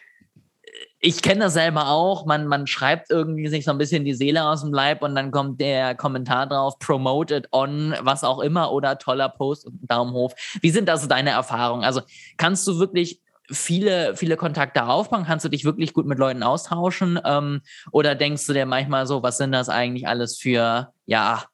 ich 1.05 1.21
kenne 1.21 1.41
das 1.41 1.55
selber 1.55 1.89
auch. 1.89 2.27
Man, 2.27 2.47
man 2.47 2.69
schreibt 2.69 3.11
irgendwie 3.11 3.49
sich 3.49 3.65
so 3.65 3.73
ein 3.73 3.79
bisschen 3.79 4.05
die 4.05 4.15
Seele 4.15 4.45
aus 4.45 4.61
dem 4.61 4.73
Leib 4.73 5.03
und 5.03 5.17
dann 5.17 5.33
kommt 5.33 5.61
der 5.61 5.97
Kommentar 5.97 6.47
drauf, 6.47 6.79
promoted 6.79 7.49
on, 7.51 7.95
was 8.01 8.23
auch 8.23 8.39
immer 8.39 8.71
oder 8.71 8.97
toller 8.99 9.29
Post 9.29 9.67
und 9.67 9.81
Daumen 9.83 10.13
hoch. 10.13 10.33
Wie 10.61 10.71
sind 10.71 10.89
das 10.89 11.09
deine 11.09 11.31
Erfahrungen? 11.31 11.85
Also 11.85 12.03
kannst 12.37 12.69
du 12.69 12.79
wirklich 12.79 13.21
viele, 13.51 14.15
viele 14.15 14.37
Kontakte 14.37 14.85
aufbauen? 14.85 15.25
Kannst 15.27 15.45
du 15.45 15.49
dich 15.49 15.65
wirklich 15.65 15.93
gut 15.93 16.07
mit 16.07 16.21
Leuten 16.21 16.45
austauschen? 16.45 17.19
Ähm, 17.25 17.63
oder 17.91 18.15
denkst 18.15 18.47
du 18.47 18.53
dir 18.53 18.65
manchmal 18.65 19.09
so, 19.09 19.25
was 19.25 19.39
sind 19.39 19.51
das 19.51 19.69
eigentlich 19.69 20.07
alles 20.07 20.39
für, 20.39 20.93
ja, 21.07 21.45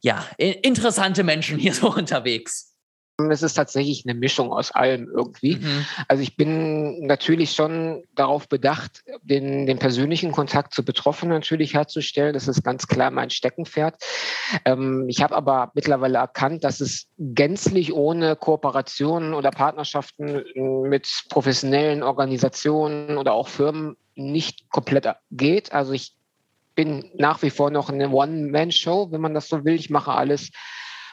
ja, 0.00 0.24
interessante 0.38 1.24
Menschen 1.24 1.58
hier 1.58 1.74
so 1.74 1.92
unterwegs? 1.94 2.67
Es 3.30 3.42
ist 3.42 3.54
tatsächlich 3.54 4.04
eine 4.06 4.14
Mischung 4.14 4.52
aus 4.52 4.70
allem 4.70 5.08
irgendwie. 5.12 5.56
Mhm. 5.56 5.84
Also 6.06 6.22
ich 6.22 6.36
bin 6.36 7.04
natürlich 7.04 7.50
schon 7.50 8.04
darauf 8.14 8.48
bedacht, 8.48 9.02
den, 9.22 9.66
den 9.66 9.80
persönlichen 9.80 10.30
Kontakt 10.30 10.72
zu 10.72 10.84
Betroffenen 10.84 11.34
natürlich 11.34 11.74
herzustellen. 11.74 12.32
Das 12.32 12.46
ist 12.46 12.62
ganz 12.62 12.86
klar 12.86 13.10
mein 13.10 13.30
Steckenpferd. 13.30 13.96
Ähm, 14.64 15.06
ich 15.08 15.20
habe 15.20 15.34
aber 15.34 15.72
mittlerweile 15.74 16.18
erkannt, 16.18 16.62
dass 16.62 16.80
es 16.80 17.08
gänzlich 17.18 17.92
ohne 17.92 18.36
Kooperationen 18.36 19.34
oder 19.34 19.50
Partnerschaften 19.50 20.44
mit 20.88 21.08
professionellen 21.28 22.04
Organisationen 22.04 23.18
oder 23.18 23.32
auch 23.32 23.48
Firmen 23.48 23.96
nicht 24.14 24.70
komplett 24.70 25.08
geht. 25.32 25.72
Also 25.72 25.92
ich 25.92 26.14
bin 26.76 27.10
nach 27.16 27.42
wie 27.42 27.50
vor 27.50 27.72
noch 27.72 27.90
eine 27.90 28.10
One-Man-Show, 28.10 29.10
wenn 29.10 29.20
man 29.20 29.34
das 29.34 29.48
so 29.48 29.64
will. 29.64 29.74
Ich 29.74 29.90
mache 29.90 30.12
alles 30.12 30.52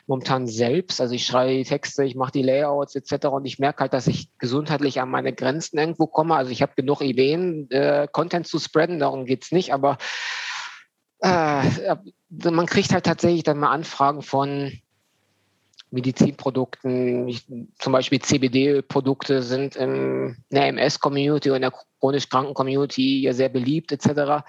momentan 0.08 0.48
selbst. 0.48 1.02
Also 1.02 1.15
ich 1.15 1.26
schreibe 1.26 1.54
die 1.54 1.63
Texte, 1.63 2.04
ich 2.04 2.15
mache 2.15 2.32
die 2.32 2.44
Layouts 2.44 2.96
etc. 2.96 3.28
Und 3.28 3.46
ich 3.46 3.60
merke 3.60 3.82
halt, 3.82 3.94
dass 3.94 4.08
ich 4.08 4.30
gesundheitlich 4.38 5.02
an 5.02 5.10
meine 5.10 5.34
Grenzen 5.34 5.78
irgendwo 5.78 6.08
komme. 6.08 6.36
Also 6.36 6.52
ich 6.52 6.62
habe 6.62 6.74
genug 6.76 7.02
Ideen, 7.02 7.70
äh, 7.72 8.08
Content 8.12 8.48
zu 8.48 8.60
spreaden, 8.60 9.00
darum 9.00 9.26
geht 9.26 9.44
es 9.44 9.52
nicht. 9.52 9.74
Aber 9.74 9.98
äh, 11.20 11.96
man 12.30 12.65
kriegt 12.65 12.94
halt 12.94 13.06
tatsächlich 13.06 13.44
dann 13.44 13.58
mal 13.58 13.72
Anfragen 13.72 14.22
von 14.22 14.72
Medizinprodukten, 15.91 17.34
zum 17.80 17.94
Beispiel 17.94 18.20
CBD-Produkte 18.20 19.41
sind 19.41 19.76
in 19.76 20.36
der 20.52 20.68
MS-Community 20.68 21.50
in 21.50 21.62
der 21.62 21.74
chronisch 22.00 22.28
kranken 22.28 22.54
Community 22.54 23.30
sehr 23.32 23.50
beliebt 23.50 23.91
etc 23.91 24.44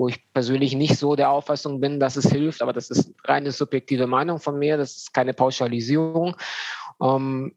wo 0.00 0.08
ich 0.08 0.32
persönlich 0.32 0.74
nicht 0.74 0.96
so 0.96 1.14
der 1.14 1.30
Auffassung 1.30 1.78
bin, 1.78 2.00
dass 2.00 2.16
es 2.16 2.30
hilft, 2.30 2.62
aber 2.62 2.72
das 2.72 2.88
ist 2.88 3.12
reine 3.24 3.52
subjektive 3.52 4.06
Meinung 4.06 4.40
von 4.40 4.58
mir, 4.58 4.78
das 4.78 4.96
ist 4.96 5.12
keine 5.12 5.34
Pauschalisierung. 5.34 6.36
Ähm, 7.02 7.52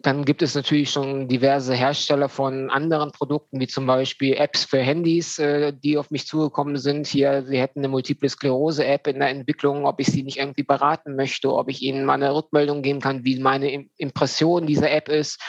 dann 0.00 0.24
gibt 0.24 0.42
es 0.42 0.56
natürlich 0.56 0.90
schon 0.90 1.28
diverse 1.28 1.72
Hersteller 1.72 2.28
von 2.28 2.70
anderen 2.70 3.12
Produkten, 3.12 3.60
wie 3.60 3.68
zum 3.68 3.86
Beispiel 3.86 4.34
Apps 4.34 4.64
für 4.64 4.80
Handys, 4.80 5.38
äh, 5.38 5.72
die 5.72 5.96
auf 5.96 6.10
mich 6.10 6.26
zugekommen 6.26 6.76
sind. 6.76 7.06
Hier, 7.06 7.44
sie 7.46 7.60
hätten 7.60 7.78
eine 7.78 7.88
Multiple 7.88 8.28
Sklerose-App 8.28 9.06
in 9.06 9.20
der 9.20 9.30
Entwicklung, 9.30 9.86
ob 9.86 10.00
ich 10.00 10.08
sie 10.08 10.24
nicht 10.24 10.38
irgendwie 10.38 10.64
beraten 10.64 11.14
möchte, 11.14 11.54
ob 11.54 11.70
ich 11.70 11.82
ihnen 11.82 12.04
mal 12.04 12.14
eine 12.14 12.34
Rückmeldung 12.34 12.82
geben 12.82 13.00
kann, 13.00 13.24
wie 13.24 13.38
meine 13.38 13.86
Impression 13.96 14.66
dieser 14.66 14.90
App 14.90 15.08
ist. 15.08 15.40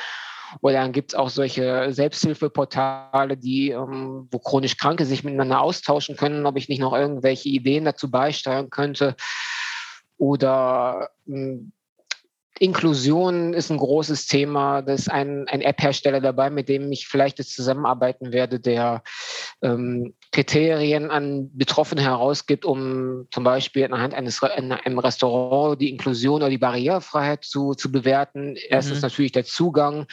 Oder 0.61 0.73
dann 0.75 0.91
gibt 0.91 1.11
es 1.11 1.15
auch 1.15 1.29
solche 1.29 1.91
Selbsthilfeportale, 1.91 3.37
die, 3.37 3.71
ähm, 3.71 4.27
wo 4.31 4.39
chronisch 4.39 4.77
Kranke 4.77 5.05
sich 5.05 5.23
miteinander 5.23 5.61
austauschen 5.61 6.15
können, 6.15 6.45
ob 6.45 6.57
ich 6.57 6.69
nicht 6.69 6.79
noch 6.79 6.93
irgendwelche 6.93 7.49
Ideen 7.49 7.85
dazu 7.85 8.09
beisteuern 8.09 8.69
könnte. 8.69 9.15
Oder 10.17 11.09
ähm, 11.27 11.71
Inklusion 12.59 13.53
ist 13.53 13.69
ein 13.69 13.77
großes 13.77 14.27
Thema. 14.27 14.81
Da 14.81 14.93
ist 14.93 15.11
ein, 15.11 15.47
ein 15.47 15.61
App-Hersteller 15.61 16.21
dabei, 16.21 16.49
mit 16.49 16.69
dem 16.69 16.91
ich 16.91 17.07
vielleicht 17.07 17.39
jetzt 17.39 17.53
zusammenarbeiten 17.53 18.31
werde, 18.31 18.59
der 18.59 19.03
ähm, 19.61 20.13
Kriterien 20.31 21.11
an 21.11 21.49
Betroffene 21.53 22.01
herausgibt, 22.01 22.63
um 22.63 23.27
zum 23.31 23.43
Beispiel 23.43 23.85
anhand 23.85 24.13
eines 24.13 24.41
in 24.55 24.71
einem 24.71 24.99
Restaurant 24.99 25.81
die 25.81 25.89
Inklusion 25.89 26.41
oder 26.41 26.49
die 26.49 26.57
Barrierefreiheit 26.57 27.43
zu, 27.43 27.73
zu 27.73 27.91
bewerten. 27.91 28.55
Erstens 28.69 28.97
mhm. 28.97 29.01
natürlich 29.01 29.31
der 29.33 29.45
Zugang. 29.45 30.07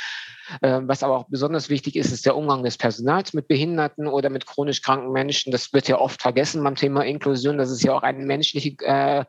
Ähm, 0.62 0.88
was 0.88 1.02
aber 1.02 1.16
auch 1.16 1.26
besonders 1.28 1.68
wichtig 1.68 1.96
ist, 1.96 2.12
ist 2.12 2.26
der 2.26 2.36
Umgang 2.36 2.62
des 2.62 2.76
Personals 2.76 3.32
mit 3.32 3.48
Behinderten 3.48 4.06
oder 4.06 4.30
mit 4.30 4.46
chronisch 4.46 4.82
kranken 4.82 5.12
Menschen. 5.12 5.52
Das 5.52 5.72
wird 5.72 5.88
ja 5.88 5.98
oft 5.98 6.20
vergessen 6.20 6.62
beim 6.62 6.74
Thema 6.74 7.04
Inklusion, 7.04 7.58
dass 7.58 7.70
es 7.70 7.82
ja 7.82 7.94
auch 7.94 8.02
einen 8.02 8.26
menschlichen 8.26 8.76
äh, 8.80 9.24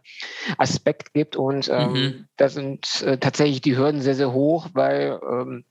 Aspekt 0.57 1.13
gibt. 1.13 1.36
Und 1.36 1.69
ähm, 1.69 1.93
mhm. 1.93 2.27
da 2.38 2.49
sind 2.49 3.01
äh, 3.03 3.17
tatsächlich 3.17 3.62
die 3.62 3.77
Hürden 3.77 4.01
sehr, 4.01 4.15
sehr 4.15 4.33
hoch, 4.33 4.67
weil 4.73 5.19
ähm, 5.29 5.65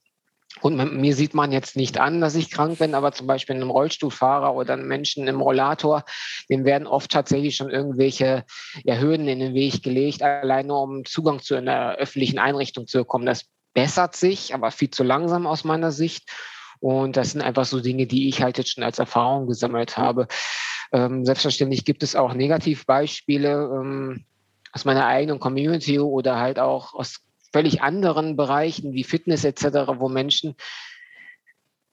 und 0.61 0.77
man, 0.77 1.01
mir 1.01 1.15
sieht 1.15 1.35
man 1.35 1.51
jetzt 1.51 1.77
nicht 1.77 1.99
an, 1.99 2.21
dass 2.21 2.35
ich 2.35 2.51
krank 2.51 2.79
bin, 2.79 2.95
aber 2.95 3.13
zum 3.13 3.27
Beispiel 3.27 3.57
einem 3.57 3.71
Rollstuhlfahrer 3.71 4.55
oder 4.55 4.75
einem 4.75 4.87
Menschen 4.87 5.27
im 5.27 5.41
Rollator, 5.41 6.05
dem 6.51 6.65
werden 6.65 6.87
oft 6.87 7.11
tatsächlich 7.11 7.57
schon 7.57 7.71
irgendwelche 7.71 8.45
ja, 8.85 8.99
Hürden 8.99 9.29
in 9.29 9.41
den 9.41 9.55
Weg 9.55 9.83
gelegt, 9.83 10.23
alleine 10.23 10.75
um 10.75 11.05
Zugang 11.05 11.41
zu 11.41 11.55
einer 11.55 11.95
öffentlichen 11.95 12.39
Einrichtung 12.39 12.87
zu 12.87 12.99
bekommen. 12.99 13.27
Das 13.27 13.47
bessert 13.75 14.17
sich, 14.17 14.55
aber 14.55 14.71
viel 14.71 14.91
zu 14.91 15.03
langsam 15.03 15.47
aus 15.47 15.65
meiner 15.65 15.93
Sicht. 15.93 16.31
Und 16.81 17.17
das 17.17 17.31
sind 17.31 17.43
einfach 17.43 17.65
so 17.65 17.81
Dinge, 17.81 18.07
die 18.07 18.29
ich 18.29 18.43
halt 18.43 18.59
jetzt 18.59 18.71
schon 18.71 18.85
als 18.85 18.99
Erfahrung 18.99 19.47
gesammelt 19.47 19.97
habe. 19.97 20.27
Ähm, 20.93 21.25
selbstverständlich 21.25 21.85
gibt 21.85 22.03
es 22.03 22.17
auch 22.17 22.35
Negativbeispiele 22.35 23.71
ähm, 23.73 24.25
aus 24.73 24.85
meiner 24.85 25.07
eigenen 25.07 25.39
Community 25.39 25.99
oder 25.99 26.39
halt 26.39 26.59
auch 26.59 26.95
aus 26.95 27.21
völlig 27.53 27.83
anderen 27.83 28.37
Bereichen 28.37 28.93
wie 28.95 29.05
Fitness 29.05 29.45
etc., 29.45 29.65
wo 29.99 30.09
Menschen, 30.09 30.57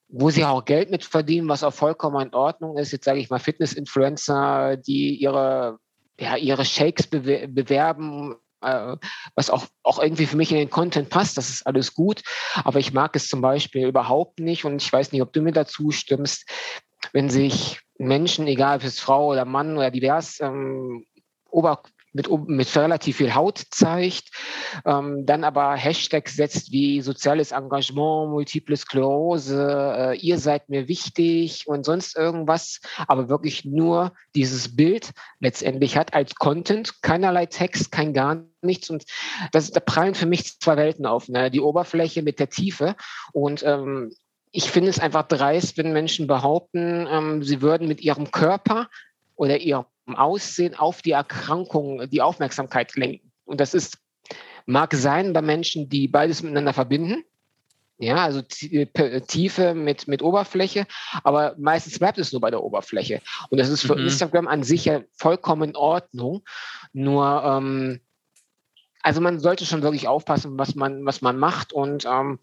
wo 0.07 0.29
sie 0.29 0.45
auch 0.45 0.65
Geld 0.65 0.89
mit 0.89 1.03
verdienen, 1.03 1.49
was 1.49 1.63
auch 1.63 1.73
vollkommen 1.73 2.27
in 2.27 2.33
Ordnung 2.33 2.77
ist. 2.77 2.91
Jetzt 2.91 3.05
sage 3.05 3.19
ich 3.19 3.29
mal 3.29 3.39
Fitness-Influencer, 3.39 4.77
die 4.77 5.15
ihre, 5.15 5.77
ja, 6.19 6.35
ihre 6.35 6.65
Shakes 6.65 7.07
bewerben 7.07 8.35
äh, 8.61 8.95
was 9.35 9.49
auch, 9.49 9.65
auch 9.83 10.01
irgendwie 10.01 10.25
für 10.25 10.37
mich 10.37 10.51
in 10.51 10.57
den 10.57 10.69
Content 10.69 11.09
passt, 11.09 11.37
das 11.37 11.49
ist 11.49 11.65
alles 11.65 11.93
gut. 11.93 12.23
Aber 12.63 12.79
ich 12.79 12.93
mag 12.93 13.15
es 13.15 13.27
zum 13.27 13.41
Beispiel 13.41 13.87
überhaupt 13.87 14.39
nicht 14.39 14.65
und 14.65 14.81
ich 14.81 14.91
weiß 14.91 15.11
nicht, 15.11 15.21
ob 15.21 15.33
du 15.33 15.41
mir 15.41 15.51
dazu 15.51 15.91
stimmst, 15.91 16.49
wenn 17.13 17.29
sich 17.29 17.79
Menschen, 17.97 18.47
egal 18.47 18.77
ob 18.77 18.83
es 18.83 18.99
Frau 18.99 19.27
oder 19.27 19.45
Mann 19.45 19.77
oder 19.77 19.91
divers, 19.91 20.39
ähm, 20.39 21.05
Ober 21.49 21.81
mit, 22.13 22.29
mit 22.47 22.75
relativ 22.75 23.17
viel 23.17 23.35
Haut 23.35 23.61
zeigt, 23.71 24.29
ähm, 24.85 25.25
dann 25.25 25.43
aber 25.43 25.75
Hashtags 25.75 26.35
setzt 26.35 26.71
wie 26.71 27.01
soziales 27.01 27.51
Engagement, 27.51 28.31
multiple 28.31 28.77
Sklerose, 28.77 29.95
äh, 29.97 30.17
ihr 30.17 30.37
seid 30.39 30.69
mir 30.69 30.87
wichtig 30.87 31.67
und 31.67 31.85
sonst 31.85 32.17
irgendwas, 32.17 32.79
aber 33.07 33.29
wirklich 33.29 33.65
nur 33.65 34.13
dieses 34.35 34.75
Bild 34.75 35.11
letztendlich 35.39 35.97
hat 35.97 36.13
als 36.13 36.35
Content, 36.35 37.01
keinerlei 37.01 37.45
Text, 37.45 37.91
kein 37.91 38.13
gar 38.13 38.43
nichts 38.61 38.89
und 38.89 39.05
das, 39.51 39.71
da 39.71 39.79
prallen 39.79 40.15
für 40.15 40.25
mich 40.25 40.59
zwei 40.59 40.77
Welten 40.77 41.05
auf, 41.05 41.29
ne? 41.29 41.51
die 41.51 41.61
Oberfläche 41.61 42.23
mit 42.23 42.39
der 42.39 42.49
Tiefe 42.49 42.95
und 43.33 43.63
ähm, 43.63 44.11
ich 44.51 44.71
finde 44.71 44.89
es 44.89 44.99
einfach 44.99 45.27
dreist, 45.27 45.77
wenn 45.77 45.93
Menschen 45.93 46.27
behaupten, 46.27 47.07
ähm, 47.09 47.43
sie 47.43 47.61
würden 47.61 47.87
mit 47.87 48.01
ihrem 48.01 48.31
Körper 48.31 48.89
oder 49.35 49.59
ihrem 49.59 49.85
Aussehen 50.15 50.75
auf 50.75 51.01
die 51.01 51.11
Erkrankung 51.11 52.09
die 52.09 52.21
Aufmerksamkeit 52.21 52.95
lenken. 52.95 53.31
Und 53.45 53.59
das 53.59 53.73
ist, 53.73 53.97
mag 54.65 54.93
sein 54.93 55.33
bei 55.33 55.41
Menschen, 55.41 55.89
die 55.89 56.07
beides 56.07 56.43
miteinander 56.43 56.73
verbinden. 56.73 57.23
Ja, 58.01 58.23
also 58.23 58.41
äh, 58.71 59.21
Tiefe 59.21 59.73
mit, 59.73 60.07
mit 60.07 60.21
Oberfläche, 60.21 60.87
aber 61.21 61.55
meistens 61.57 61.99
bleibt 61.99 62.17
es 62.17 62.31
nur 62.31 62.39
bei 62.39 62.49
der 62.49 62.63
Oberfläche. 62.63 63.21
Und 63.49 63.57
das 63.57 63.67
ist 63.67 63.81
für 63.81 63.95
mhm. 63.95 64.03
Instagram 64.03 64.47
an 64.47 64.63
sich 64.63 64.85
ja 64.85 65.01
vollkommen 65.17 65.71
in 65.71 65.75
Ordnung. 65.75 66.43
Nur, 66.93 67.43
ähm, 67.43 67.99
also 69.01 69.19
man 69.19 69.41
sollte 69.41 69.65
schon 69.65 69.81
wirklich 69.81 70.07
aufpassen, 70.07 70.57
was 70.57 70.75
man, 70.75 71.05
was 71.05 71.21
man 71.21 71.37
macht. 71.37 71.73
Und 71.73 72.05
ähm, 72.05 72.39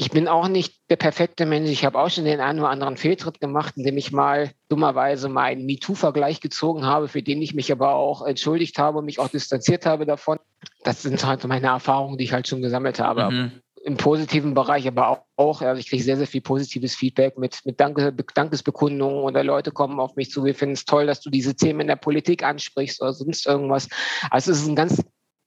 ich 0.00 0.10
bin 0.10 0.28
auch 0.28 0.48
nicht 0.48 0.80
der 0.88 0.96
perfekte 0.96 1.44
Mensch. 1.44 1.68
Ich 1.68 1.84
habe 1.84 1.98
auch 1.98 2.08
schon 2.08 2.24
den 2.24 2.40
einen 2.40 2.60
oder 2.60 2.70
anderen 2.70 2.96
Fehltritt 2.96 3.38
gemacht, 3.38 3.74
indem 3.76 3.98
ich 3.98 4.12
mal 4.12 4.50
dummerweise 4.70 5.28
mal 5.28 5.42
einen 5.42 5.66
MeToo-Vergleich 5.66 6.40
gezogen 6.40 6.86
habe, 6.86 7.06
für 7.06 7.22
den 7.22 7.42
ich 7.42 7.52
mich 7.52 7.70
aber 7.70 7.96
auch 7.96 8.22
entschuldigt 8.22 8.78
habe 8.78 8.96
und 8.98 9.04
mich 9.04 9.18
auch 9.18 9.28
distanziert 9.28 9.84
habe 9.84 10.06
davon. 10.06 10.38
Das 10.84 11.02
sind 11.02 11.22
halt 11.26 11.46
meine 11.46 11.66
Erfahrungen, 11.66 12.16
die 12.16 12.24
ich 12.24 12.32
halt 12.32 12.48
schon 12.48 12.62
gesammelt 12.62 12.98
habe. 12.98 13.30
Mhm. 13.30 13.52
im 13.84 13.98
positiven 13.98 14.54
Bereich, 14.54 14.88
aber 14.88 15.24
auch, 15.36 15.60
also 15.60 15.78
ich 15.78 15.90
kriege 15.90 16.02
sehr, 16.02 16.16
sehr 16.16 16.26
viel 16.26 16.40
positives 16.40 16.94
Feedback 16.94 17.36
mit, 17.36 17.60
mit 17.66 17.78
Danke, 17.78 18.14
Dankesbekundungen 18.34 19.22
oder 19.22 19.44
Leute 19.44 19.70
kommen 19.70 20.00
auf 20.00 20.16
mich 20.16 20.30
zu, 20.30 20.44
wir 20.44 20.54
finden 20.54 20.74
es 20.74 20.86
toll, 20.86 21.06
dass 21.06 21.20
du 21.20 21.28
diese 21.28 21.54
Themen 21.54 21.80
in 21.80 21.86
der 21.88 21.96
Politik 21.96 22.42
ansprichst 22.42 23.02
oder 23.02 23.12
sonst 23.12 23.46
irgendwas. 23.46 23.88
Also 24.30 24.52
es 24.52 24.62
ist 24.62 24.68
ein 24.68 24.76
ganz, 24.76 25.02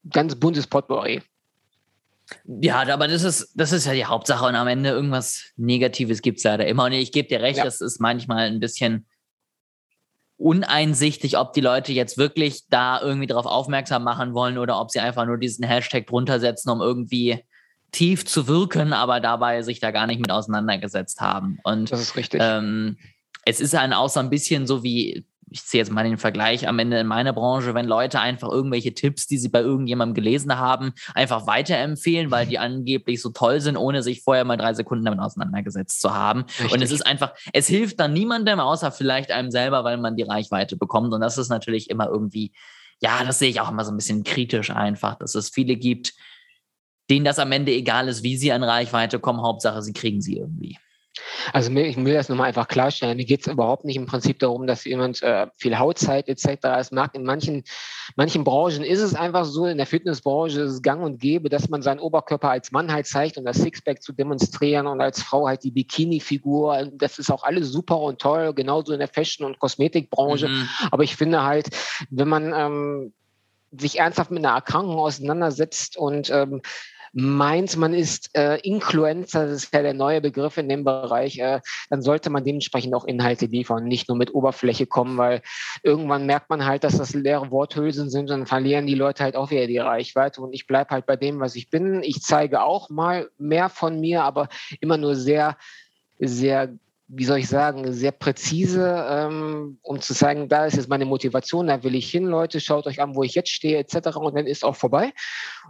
ganz 0.08 0.36
buntes 0.36 0.68
Potpourri. 0.68 1.22
Ja, 2.46 2.82
aber 2.92 3.08
das 3.08 3.22
ist, 3.22 3.52
das 3.54 3.72
ist 3.72 3.86
ja 3.86 3.92
die 3.92 4.06
Hauptsache 4.06 4.46
und 4.46 4.54
am 4.54 4.66
Ende 4.66 4.90
irgendwas 4.90 5.52
Negatives 5.56 6.22
gibt 6.22 6.38
es 6.38 6.44
leider 6.44 6.66
immer. 6.66 6.84
Und 6.84 6.92
ich 6.92 7.12
gebe 7.12 7.28
dir 7.28 7.40
recht, 7.40 7.58
ja. 7.58 7.64
das 7.64 7.80
ist 7.80 8.00
manchmal 8.00 8.46
ein 8.46 8.60
bisschen 8.60 9.06
uneinsichtig, 10.36 11.38
ob 11.38 11.52
die 11.52 11.60
Leute 11.60 11.92
jetzt 11.92 12.18
wirklich 12.18 12.64
da 12.68 13.00
irgendwie 13.00 13.26
darauf 13.26 13.46
aufmerksam 13.46 14.04
machen 14.04 14.34
wollen 14.34 14.58
oder 14.58 14.80
ob 14.80 14.90
sie 14.90 15.00
einfach 15.00 15.26
nur 15.26 15.38
diesen 15.38 15.64
Hashtag 15.64 16.06
drunter 16.06 16.40
setzen, 16.40 16.70
um 16.70 16.80
irgendwie 16.80 17.44
tief 17.92 18.26
zu 18.26 18.48
wirken, 18.48 18.92
aber 18.92 19.20
dabei 19.20 19.62
sich 19.62 19.78
da 19.78 19.90
gar 19.90 20.06
nicht 20.06 20.18
mit 20.18 20.30
auseinandergesetzt 20.30 21.20
haben. 21.20 21.58
Und 21.62 21.92
das 21.92 22.00
ist 22.00 22.16
richtig. 22.16 22.40
Ähm, 22.42 22.98
es 23.44 23.60
ist 23.60 23.74
dann 23.74 23.92
auch 23.92 24.08
so 24.08 24.20
ein 24.20 24.30
bisschen 24.30 24.66
so 24.66 24.82
wie, 24.82 25.24
ich 25.50 25.64
ziehe 25.64 25.80
jetzt 25.80 25.92
mal 25.92 26.04
den 26.04 26.18
Vergleich 26.18 26.66
am 26.68 26.78
Ende 26.78 26.98
in 26.98 27.06
meiner 27.06 27.32
Branche, 27.32 27.74
wenn 27.74 27.86
Leute 27.86 28.20
einfach 28.20 28.50
irgendwelche 28.50 28.94
Tipps, 28.94 29.26
die 29.26 29.38
sie 29.38 29.48
bei 29.48 29.60
irgendjemandem 29.60 30.14
gelesen 30.14 30.58
haben, 30.58 30.92
einfach 31.14 31.46
weiterempfehlen, 31.46 32.30
weil 32.30 32.46
die 32.46 32.58
angeblich 32.58 33.20
so 33.22 33.30
toll 33.30 33.60
sind, 33.60 33.76
ohne 33.76 34.02
sich 34.02 34.22
vorher 34.22 34.44
mal 34.44 34.56
drei 34.56 34.74
Sekunden 34.74 35.04
damit 35.04 35.20
auseinandergesetzt 35.20 36.00
zu 36.00 36.14
haben. 36.14 36.42
Richtig. 36.42 36.72
Und 36.72 36.82
es 36.82 36.90
ist 36.90 37.06
einfach, 37.06 37.34
es 37.52 37.66
hilft 37.66 38.00
dann 38.00 38.12
niemandem, 38.12 38.60
außer 38.60 38.90
vielleicht 38.90 39.30
einem 39.30 39.50
selber, 39.50 39.84
weil 39.84 39.96
man 39.98 40.16
die 40.16 40.22
Reichweite 40.22 40.76
bekommt. 40.76 41.12
Und 41.12 41.20
das 41.20 41.38
ist 41.38 41.48
natürlich 41.48 41.90
immer 41.90 42.08
irgendwie, 42.08 42.52
ja, 43.00 43.24
das 43.24 43.38
sehe 43.38 43.50
ich 43.50 43.60
auch 43.60 43.70
immer 43.70 43.84
so 43.84 43.92
ein 43.92 43.96
bisschen 43.96 44.24
kritisch 44.24 44.70
einfach, 44.70 45.16
dass 45.16 45.34
es 45.34 45.50
viele 45.50 45.76
gibt, 45.76 46.14
denen 47.10 47.24
das 47.24 47.38
am 47.38 47.52
Ende 47.52 47.72
egal 47.72 48.08
ist, 48.08 48.22
wie 48.22 48.36
sie 48.36 48.52
an 48.52 48.62
Reichweite 48.62 49.18
kommen. 49.18 49.42
Hauptsache, 49.42 49.82
sie 49.82 49.92
kriegen 49.92 50.20
sie 50.20 50.38
irgendwie. 50.38 50.78
Also 51.52 51.70
ich 51.72 51.96
will 51.96 52.14
das 52.14 52.28
nochmal 52.28 52.48
einfach 52.48 52.68
klarstellen. 52.68 53.16
Mir 53.16 53.24
geht 53.24 53.42
es 53.42 53.52
überhaupt 53.52 53.84
nicht 53.84 53.96
im 53.96 54.06
Prinzip 54.06 54.38
darum, 54.38 54.66
dass 54.66 54.84
jemand 54.84 55.22
äh, 55.22 55.46
viel 55.56 55.78
Hautzeit 55.78 56.28
etc. 56.28 56.64
Es 56.78 56.90
mag 56.90 57.14
in 57.14 57.24
manchen, 57.24 57.64
manchen 58.16 58.44
Branchen 58.44 58.82
ist 58.82 59.00
es 59.00 59.14
einfach 59.14 59.44
so, 59.44 59.66
in 59.66 59.76
der 59.76 59.86
Fitnessbranche 59.86 60.60
ist 60.60 60.72
es 60.72 60.82
gang 60.82 61.02
und 61.02 61.20
gäbe, 61.20 61.48
dass 61.48 61.68
man 61.68 61.82
seinen 61.82 62.00
Oberkörper 62.00 62.50
als 62.50 62.72
Mann 62.72 62.92
halt 62.92 63.06
zeigt 63.06 63.38
und 63.38 63.44
das 63.44 63.58
Sixpack 63.58 64.02
zu 64.02 64.12
demonstrieren 64.12 64.86
und 64.86 65.00
als 65.00 65.22
Frau 65.22 65.46
halt 65.46 65.62
die 65.64 65.70
Bikini-Figur. 65.70 66.90
Das 66.94 67.18
ist 67.18 67.30
auch 67.30 67.44
alles 67.44 67.68
super 67.68 68.00
und 68.00 68.20
toll, 68.20 68.52
genauso 68.54 68.92
in 68.92 68.98
der 68.98 69.08
Fashion- 69.08 69.46
und 69.46 69.58
Kosmetikbranche. 69.58 70.48
Mhm. 70.48 70.68
Aber 70.90 71.04
ich 71.04 71.16
finde 71.16 71.44
halt, 71.44 71.68
wenn 72.10 72.28
man 72.28 72.52
ähm, 72.54 73.12
sich 73.80 73.98
ernsthaft 73.98 74.30
mit 74.30 74.44
einer 74.44 74.54
Erkrankung 74.54 74.98
auseinandersetzt 74.98 75.96
und 75.96 76.30
ähm, 76.30 76.62
meint, 77.14 77.76
man 77.76 77.94
ist 77.94 78.36
äh, 78.36 78.58
Influencer, 78.60 79.46
das 79.46 79.64
ist 79.64 79.74
ja 79.74 79.82
der 79.82 79.94
neue 79.94 80.20
Begriff 80.20 80.58
in 80.58 80.68
dem 80.68 80.82
Bereich, 80.84 81.38
äh, 81.38 81.60
dann 81.88 82.02
sollte 82.02 82.28
man 82.28 82.44
dementsprechend 82.44 82.92
auch 82.94 83.04
Inhalte 83.04 83.46
liefern, 83.46 83.84
nicht 83.84 84.08
nur 84.08 84.18
mit 84.18 84.34
Oberfläche 84.34 84.86
kommen, 84.86 85.16
weil 85.16 85.40
irgendwann 85.84 86.26
merkt 86.26 86.50
man 86.50 86.64
halt, 86.64 86.82
dass 86.82 86.98
das 86.98 87.14
leere 87.14 87.50
Worthülsen 87.52 88.10
sind 88.10 88.30
und 88.30 88.38
dann 88.38 88.46
verlieren 88.46 88.86
die 88.86 88.96
Leute 88.96 89.22
halt 89.22 89.36
auch 89.36 89.50
wieder 89.50 89.68
die 89.68 89.78
Reichweite. 89.78 90.40
Und 90.40 90.52
ich 90.52 90.66
bleibe 90.66 90.90
halt 90.90 91.06
bei 91.06 91.16
dem, 91.16 91.38
was 91.38 91.54
ich 91.54 91.70
bin. 91.70 92.02
Ich 92.02 92.20
zeige 92.20 92.62
auch 92.62 92.90
mal 92.90 93.30
mehr 93.38 93.68
von 93.68 94.00
mir, 94.00 94.24
aber 94.24 94.48
immer 94.80 94.96
nur 94.96 95.14
sehr, 95.14 95.56
sehr 96.18 96.74
wie 97.06 97.24
soll 97.24 97.38
ich 97.38 97.48
sagen, 97.48 97.92
sehr 97.92 98.12
präzise, 98.12 99.06
ähm, 99.08 99.78
um 99.82 100.00
zu 100.00 100.14
sagen, 100.14 100.48
da 100.48 100.66
ist 100.66 100.76
jetzt 100.76 100.88
meine 100.88 101.04
Motivation, 101.04 101.66
da 101.66 101.82
will 101.82 101.94
ich 101.94 102.10
hin, 102.10 102.24
Leute, 102.24 102.60
schaut 102.60 102.86
euch 102.86 103.02
an, 103.02 103.14
wo 103.14 103.22
ich 103.22 103.34
jetzt 103.34 103.50
stehe, 103.50 103.78
etc. 103.78 104.16
Und 104.16 104.36
dann 104.36 104.46
ist 104.46 104.64
auch 104.64 104.76
vorbei. 104.76 105.12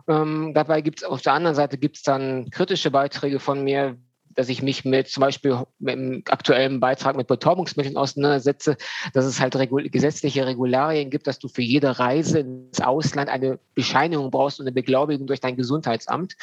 Ähm, 0.07 0.53
dabei 0.55 0.81
gibt 0.81 1.01
es 1.03 1.05
auf 1.05 1.23
der 1.23 1.33
anderen 1.33 1.57
Seite 1.57 1.77
gibt 1.77 1.97
es 1.97 2.03
dann 2.03 2.51
kritische 2.51 2.91
Beiträge 2.91 3.41
von 3.41 3.65
mir, 3.65 3.97
dass 4.35 4.49
ich 4.49 4.63
mich 4.63 4.85
mit 4.85 5.09
zum 5.09 5.21
Beispiel 5.21 5.65
mit 5.79 5.95
dem 5.95 6.23
aktuellen 6.29 6.81
Beitrag 6.81 7.17
mit 7.17 7.27
Betäubungsmitteln 7.27 7.97
auseinandersetze, 7.97 8.77
dass 9.13 9.25
es 9.25 9.41
halt 9.41 9.57
regul 9.57 9.89
gesetzliche 9.89 10.47
Regularien 10.47 11.11
gibt, 11.11 11.27
dass 11.27 11.39
du 11.39 11.49
für 11.49 11.63
jede 11.63 11.99
Reise 11.99 12.41
ins 12.41 12.81
Ausland 12.81 13.29
eine 13.29 13.59
Bescheinigung 13.75 14.31
brauchst 14.31 14.61
und 14.61 14.67
eine 14.67 14.73
Beglaubigung 14.73 15.27
durch 15.27 15.41
dein 15.41 15.57
Gesundheitsamt. 15.57 16.37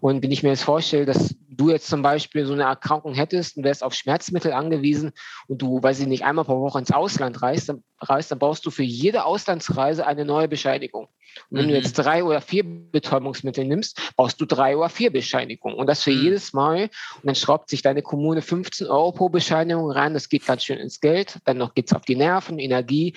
Und 0.00 0.22
wenn 0.22 0.30
ich 0.30 0.42
mir 0.42 0.50
jetzt 0.50 0.64
vorstelle, 0.64 1.06
dass 1.06 1.34
du 1.48 1.70
jetzt 1.70 1.88
zum 1.88 2.02
Beispiel 2.02 2.46
so 2.46 2.52
eine 2.52 2.64
Erkrankung 2.64 3.14
hättest 3.14 3.56
und 3.56 3.64
wärst 3.64 3.82
auf 3.82 3.94
Schmerzmittel 3.94 4.52
angewiesen 4.52 5.12
und 5.48 5.62
du, 5.62 5.82
weiß 5.82 6.00
ich 6.00 6.06
nicht, 6.06 6.24
einmal 6.24 6.44
pro 6.44 6.60
Woche 6.60 6.78
ins 6.78 6.90
Ausland 6.90 7.42
reist, 7.42 7.68
dann, 7.68 7.82
reist, 8.00 8.30
dann 8.30 8.38
brauchst 8.38 8.66
du 8.66 8.70
für 8.70 8.82
jede 8.82 9.24
Auslandsreise 9.24 10.06
eine 10.06 10.24
neue 10.24 10.48
Bescheinigung. 10.48 11.08
Und 11.50 11.58
wenn 11.58 11.66
mhm. 11.66 11.70
du 11.70 11.76
jetzt 11.76 11.94
drei 11.94 12.24
oder 12.24 12.40
vier 12.40 12.64
Betäubungsmittel 12.64 13.64
nimmst, 13.64 14.00
brauchst 14.16 14.40
du 14.40 14.46
drei 14.46 14.76
oder 14.76 14.88
vier 14.88 15.10
Bescheinigungen. 15.10 15.76
Und 15.76 15.86
das 15.86 16.02
für 16.02 16.12
mhm. 16.12 16.22
jedes 16.22 16.52
Mal. 16.52 16.84
Und 16.84 17.24
dann 17.24 17.33
schraubt 17.34 17.70
sich 17.70 17.82
deine 17.82 18.02
Kommune 18.02 18.42
15 18.42 18.86
Euro 18.86 19.12
pro 19.12 19.28
Bescheinigung 19.28 19.90
rein. 19.90 20.14
Das 20.14 20.28
geht 20.28 20.46
ganz 20.46 20.64
schön 20.64 20.78
ins 20.78 21.00
Geld. 21.00 21.38
Dann 21.44 21.58
noch 21.58 21.74
geht 21.74 21.86
es 21.88 21.92
auf 21.96 22.02
die 22.02 22.16
Nerven, 22.16 22.58
Energie. 22.58 23.16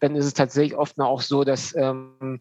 Dann 0.00 0.16
ist 0.16 0.26
es 0.26 0.34
tatsächlich 0.34 0.76
oft 0.76 0.98
auch 0.98 1.20
so, 1.20 1.44
dass 1.44 1.74
ähm, 1.76 2.40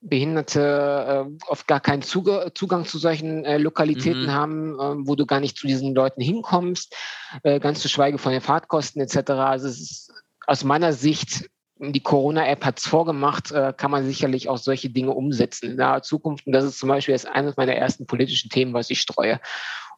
Behinderte 0.00 1.26
äh, 1.26 1.50
oft 1.50 1.66
gar 1.66 1.80
keinen 1.80 2.02
Zuge 2.02 2.52
Zugang 2.54 2.84
zu 2.84 2.98
solchen 2.98 3.44
äh, 3.44 3.58
Lokalitäten 3.58 4.24
mhm. 4.24 4.32
haben, 4.32 4.74
äh, 4.74 5.08
wo 5.08 5.16
du 5.16 5.26
gar 5.26 5.40
nicht 5.40 5.56
zu 5.56 5.66
diesen 5.66 5.94
Leuten 5.94 6.20
hinkommst, 6.20 6.94
äh, 7.42 7.58
ganz 7.60 7.80
zu 7.80 7.88
schweige 7.88 8.18
von 8.18 8.32
den 8.32 8.40
Fahrtkosten 8.40 9.00
etc. 9.02 9.30
Also 9.30 9.68
es 9.68 9.80
ist 9.80 10.12
aus 10.46 10.64
meiner 10.64 10.92
Sicht, 10.92 11.48
die 11.78 12.02
Corona-App 12.02 12.64
hat 12.64 12.78
es 12.78 12.86
vorgemacht, 12.86 13.52
äh, 13.52 13.74
kann 13.76 13.90
man 13.90 14.06
sicherlich 14.06 14.48
auch 14.48 14.58
solche 14.58 14.88
Dinge 14.88 15.10
umsetzen 15.10 15.70
in 15.70 15.76
naher 15.76 16.02
Zukunft. 16.02 16.46
Und 16.46 16.52
das 16.52 16.64
ist 16.64 16.78
zum 16.78 16.88
Beispiel 16.88 17.12
jetzt 17.12 17.26
eines 17.26 17.56
meiner 17.56 17.74
ersten 17.74 18.06
politischen 18.06 18.48
Themen, 18.48 18.72
was 18.72 18.90
ich 18.90 19.00
streue. 19.00 19.40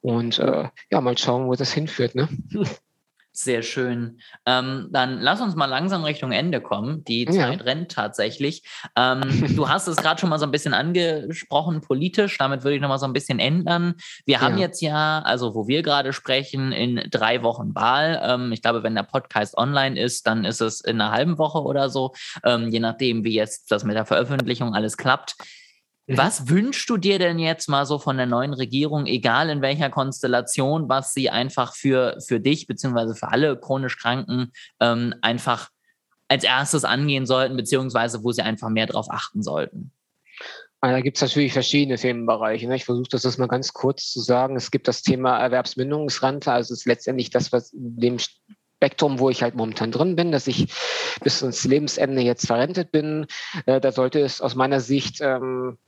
Und 0.00 0.38
äh, 0.38 0.68
ja, 0.90 1.00
mal 1.00 1.18
schauen, 1.18 1.46
wo 1.46 1.54
das 1.54 1.72
hinführt. 1.72 2.14
Ne? 2.14 2.28
Sehr 3.40 3.62
schön. 3.62 4.18
Ähm, 4.46 4.88
dann 4.90 5.20
lass 5.20 5.40
uns 5.40 5.54
mal 5.54 5.66
langsam 5.66 6.02
Richtung 6.02 6.32
Ende 6.32 6.60
kommen. 6.60 7.04
Die 7.04 7.24
Zeit 7.24 7.60
ja. 7.60 7.64
rennt 7.64 7.92
tatsächlich. 7.92 8.64
Ähm, 8.96 9.54
du 9.54 9.68
hast 9.68 9.86
es 9.86 9.96
gerade 9.96 10.20
schon 10.20 10.28
mal 10.28 10.40
so 10.40 10.44
ein 10.44 10.50
bisschen 10.50 10.74
angesprochen, 10.74 11.80
politisch. 11.80 12.36
Damit 12.36 12.64
würde 12.64 12.74
ich 12.74 12.82
noch 12.82 12.88
mal 12.88 12.98
so 12.98 13.06
ein 13.06 13.12
bisschen 13.12 13.38
ändern. 13.38 13.94
Wir 14.26 14.40
haben 14.40 14.56
ja. 14.56 14.62
jetzt 14.62 14.80
ja, 14.80 15.20
also 15.20 15.54
wo 15.54 15.68
wir 15.68 15.84
gerade 15.84 16.12
sprechen, 16.12 16.72
in 16.72 17.00
drei 17.12 17.44
Wochen 17.44 17.76
Wahl. 17.76 18.20
Ähm, 18.24 18.50
ich 18.50 18.60
glaube, 18.60 18.82
wenn 18.82 18.96
der 18.96 19.04
Podcast 19.04 19.56
online 19.56 20.00
ist, 20.00 20.26
dann 20.26 20.44
ist 20.44 20.60
es 20.60 20.80
in 20.80 21.00
einer 21.00 21.12
halben 21.12 21.38
Woche 21.38 21.62
oder 21.62 21.90
so, 21.90 22.14
ähm, 22.42 22.70
je 22.70 22.80
nachdem, 22.80 23.22
wie 23.22 23.34
jetzt 23.34 23.70
das 23.70 23.84
mit 23.84 23.94
der 23.94 24.04
Veröffentlichung 24.04 24.74
alles 24.74 24.96
klappt. 24.96 25.36
Was 26.10 26.48
wünschst 26.48 26.88
du 26.88 26.96
dir 26.96 27.18
denn 27.18 27.38
jetzt 27.38 27.68
mal 27.68 27.84
so 27.84 27.98
von 27.98 28.16
der 28.16 28.24
neuen 28.24 28.54
Regierung, 28.54 29.04
egal 29.04 29.50
in 29.50 29.60
welcher 29.60 29.90
Konstellation, 29.90 30.88
was 30.88 31.12
sie 31.12 31.28
einfach 31.28 31.74
für, 31.74 32.16
für 32.26 32.40
dich 32.40 32.66
beziehungsweise 32.66 33.14
für 33.14 33.28
alle 33.28 33.58
chronisch 33.60 33.98
Kranken 33.98 34.52
ähm, 34.80 35.14
einfach 35.20 35.68
als 36.28 36.44
erstes 36.44 36.84
angehen 36.84 37.26
sollten, 37.26 37.56
beziehungsweise 37.56 38.24
wo 38.24 38.32
sie 38.32 38.42
einfach 38.42 38.70
mehr 38.70 38.86
darauf 38.86 39.10
achten 39.10 39.42
sollten? 39.42 39.92
Ah, 40.80 40.92
da 40.92 41.00
gibt 41.02 41.18
es 41.18 41.22
natürlich 41.22 41.52
verschiedene 41.52 41.98
Themenbereiche. 41.98 42.68
Ne? 42.68 42.76
Ich 42.76 42.86
versuche 42.86 43.08
das, 43.10 43.22
das 43.22 43.36
mal 43.36 43.48
ganz 43.48 43.74
kurz 43.74 44.10
zu 44.10 44.20
sagen. 44.20 44.56
Es 44.56 44.70
gibt 44.70 44.88
das 44.88 45.02
Thema 45.02 45.38
Erwerbsminderungsrente, 45.38 46.50
also 46.50 46.72
es 46.72 46.80
ist 46.80 46.86
letztendlich 46.86 47.30
das, 47.30 47.52
was 47.52 47.70
dem 47.74 48.18
Spektrum, 48.18 49.18
wo 49.18 49.28
ich 49.28 49.42
halt 49.42 49.56
momentan 49.56 49.90
drin 49.90 50.14
bin, 50.14 50.30
dass 50.32 50.46
ich 50.46 50.72
bis 51.22 51.42
ins 51.42 51.64
Lebensende 51.64 52.22
jetzt 52.22 52.46
verrentet 52.46 52.92
bin. 52.92 53.26
Äh, 53.66 53.80
da 53.80 53.92
sollte 53.92 54.20
es 54.20 54.40
aus 54.40 54.54
meiner 54.54 54.80
Sicht 54.80 55.20
ähm, 55.20 55.78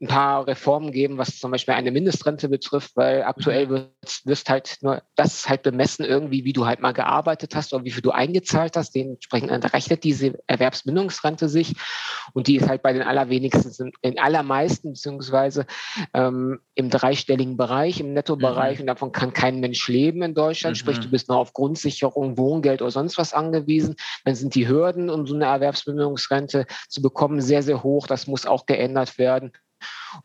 ein 0.00 0.08
paar 0.08 0.46
Reformen 0.46 0.90
geben, 0.90 1.18
was 1.18 1.38
zum 1.38 1.52
Beispiel 1.52 1.74
eine 1.74 1.92
Mindestrente 1.92 2.48
betrifft, 2.48 2.96
weil 2.96 3.22
aktuell 3.22 3.66
mhm. 3.66 3.70
wird, 3.70 3.90
wirst 4.24 4.50
halt 4.50 4.78
nur 4.82 5.02
das 5.14 5.48
halt 5.48 5.62
bemessen 5.62 6.04
irgendwie, 6.04 6.44
wie 6.44 6.52
du 6.52 6.66
halt 6.66 6.80
mal 6.80 6.92
gearbeitet 6.92 7.54
hast 7.54 7.72
oder 7.72 7.84
wie 7.84 7.90
viel 7.92 8.02
du 8.02 8.10
eingezahlt 8.10 8.76
hast. 8.76 8.94
Dementsprechend 8.94 9.50
rechnet 9.72 10.02
diese 10.02 10.34
Erwerbsbindungsrente 10.46 11.48
sich 11.48 11.74
und 12.32 12.48
die 12.48 12.56
ist 12.56 12.68
halt 12.68 12.82
bei 12.82 12.92
den 12.92 13.02
allerwenigsten, 13.02 13.92
in 14.02 14.18
allermeisten 14.18 14.92
beziehungsweise 14.92 15.66
ähm, 16.12 16.58
im 16.74 16.90
dreistelligen 16.90 17.56
Bereich, 17.56 18.00
im 18.00 18.12
Nettobereich 18.12 18.78
mhm. 18.78 18.82
und 18.82 18.86
davon 18.88 19.12
kann 19.12 19.32
kein 19.32 19.60
Mensch 19.60 19.86
leben 19.88 20.22
in 20.22 20.34
Deutschland. 20.34 20.76
Mhm. 20.76 20.78
Sprich, 20.78 21.00
du 21.00 21.08
bist 21.08 21.28
noch 21.28 21.36
auf 21.36 21.52
Grundsicherung, 21.52 22.36
Wohngeld 22.36 22.82
oder 22.82 22.90
sonst 22.90 23.16
was 23.16 23.32
angewiesen. 23.32 23.94
Dann 24.24 24.34
sind 24.34 24.56
die 24.56 24.68
Hürden, 24.68 25.08
um 25.08 25.26
so 25.26 25.36
eine 25.36 25.44
Erwerbsbindungsrente 25.44 26.66
zu 26.88 27.00
bekommen, 27.00 27.40
sehr, 27.40 27.62
sehr 27.62 27.84
hoch. 27.84 28.08
Das 28.08 28.26
muss 28.26 28.44
auch 28.44 28.66
geändert 28.66 29.18
werden. 29.18 29.52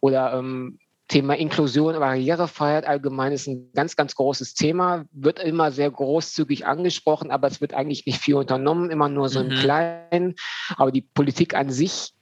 Oder 0.02 0.34
ähm, 0.34 0.80
Thema 1.10 1.36
Inklusion, 1.36 1.95
Barrierefreiheit 2.00 2.86
allgemein 2.86 3.32
ist 3.32 3.48
ein 3.48 3.72
ganz, 3.74 3.95
ganz 3.95 4.15
großes 4.15 4.54
Thema, 4.54 5.06
wird 5.12 5.39
immer 5.39 5.72
sehr 5.72 5.89
großzügig 5.89 6.67
angesprochen, 6.67 7.32
aber 7.32 7.48
es 7.48 7.62
wird 7.62 7.74
eigentlich 7.74 8.06
nicht 8.06 8.22
viel 8.22 8.36
unternommen, 8.36 8.91
immer 8.91 9.10
nur 9.10 9.28
so 9.28 9.43
mhm. 9.43 9.52
im 9.52 9.58
Kleinen. 9.58 10.36
Aber 10.78 10.91
die 10.91 11.02
Politik 11.02 11.56
an 11.56 11.72
sich 11.72 12.13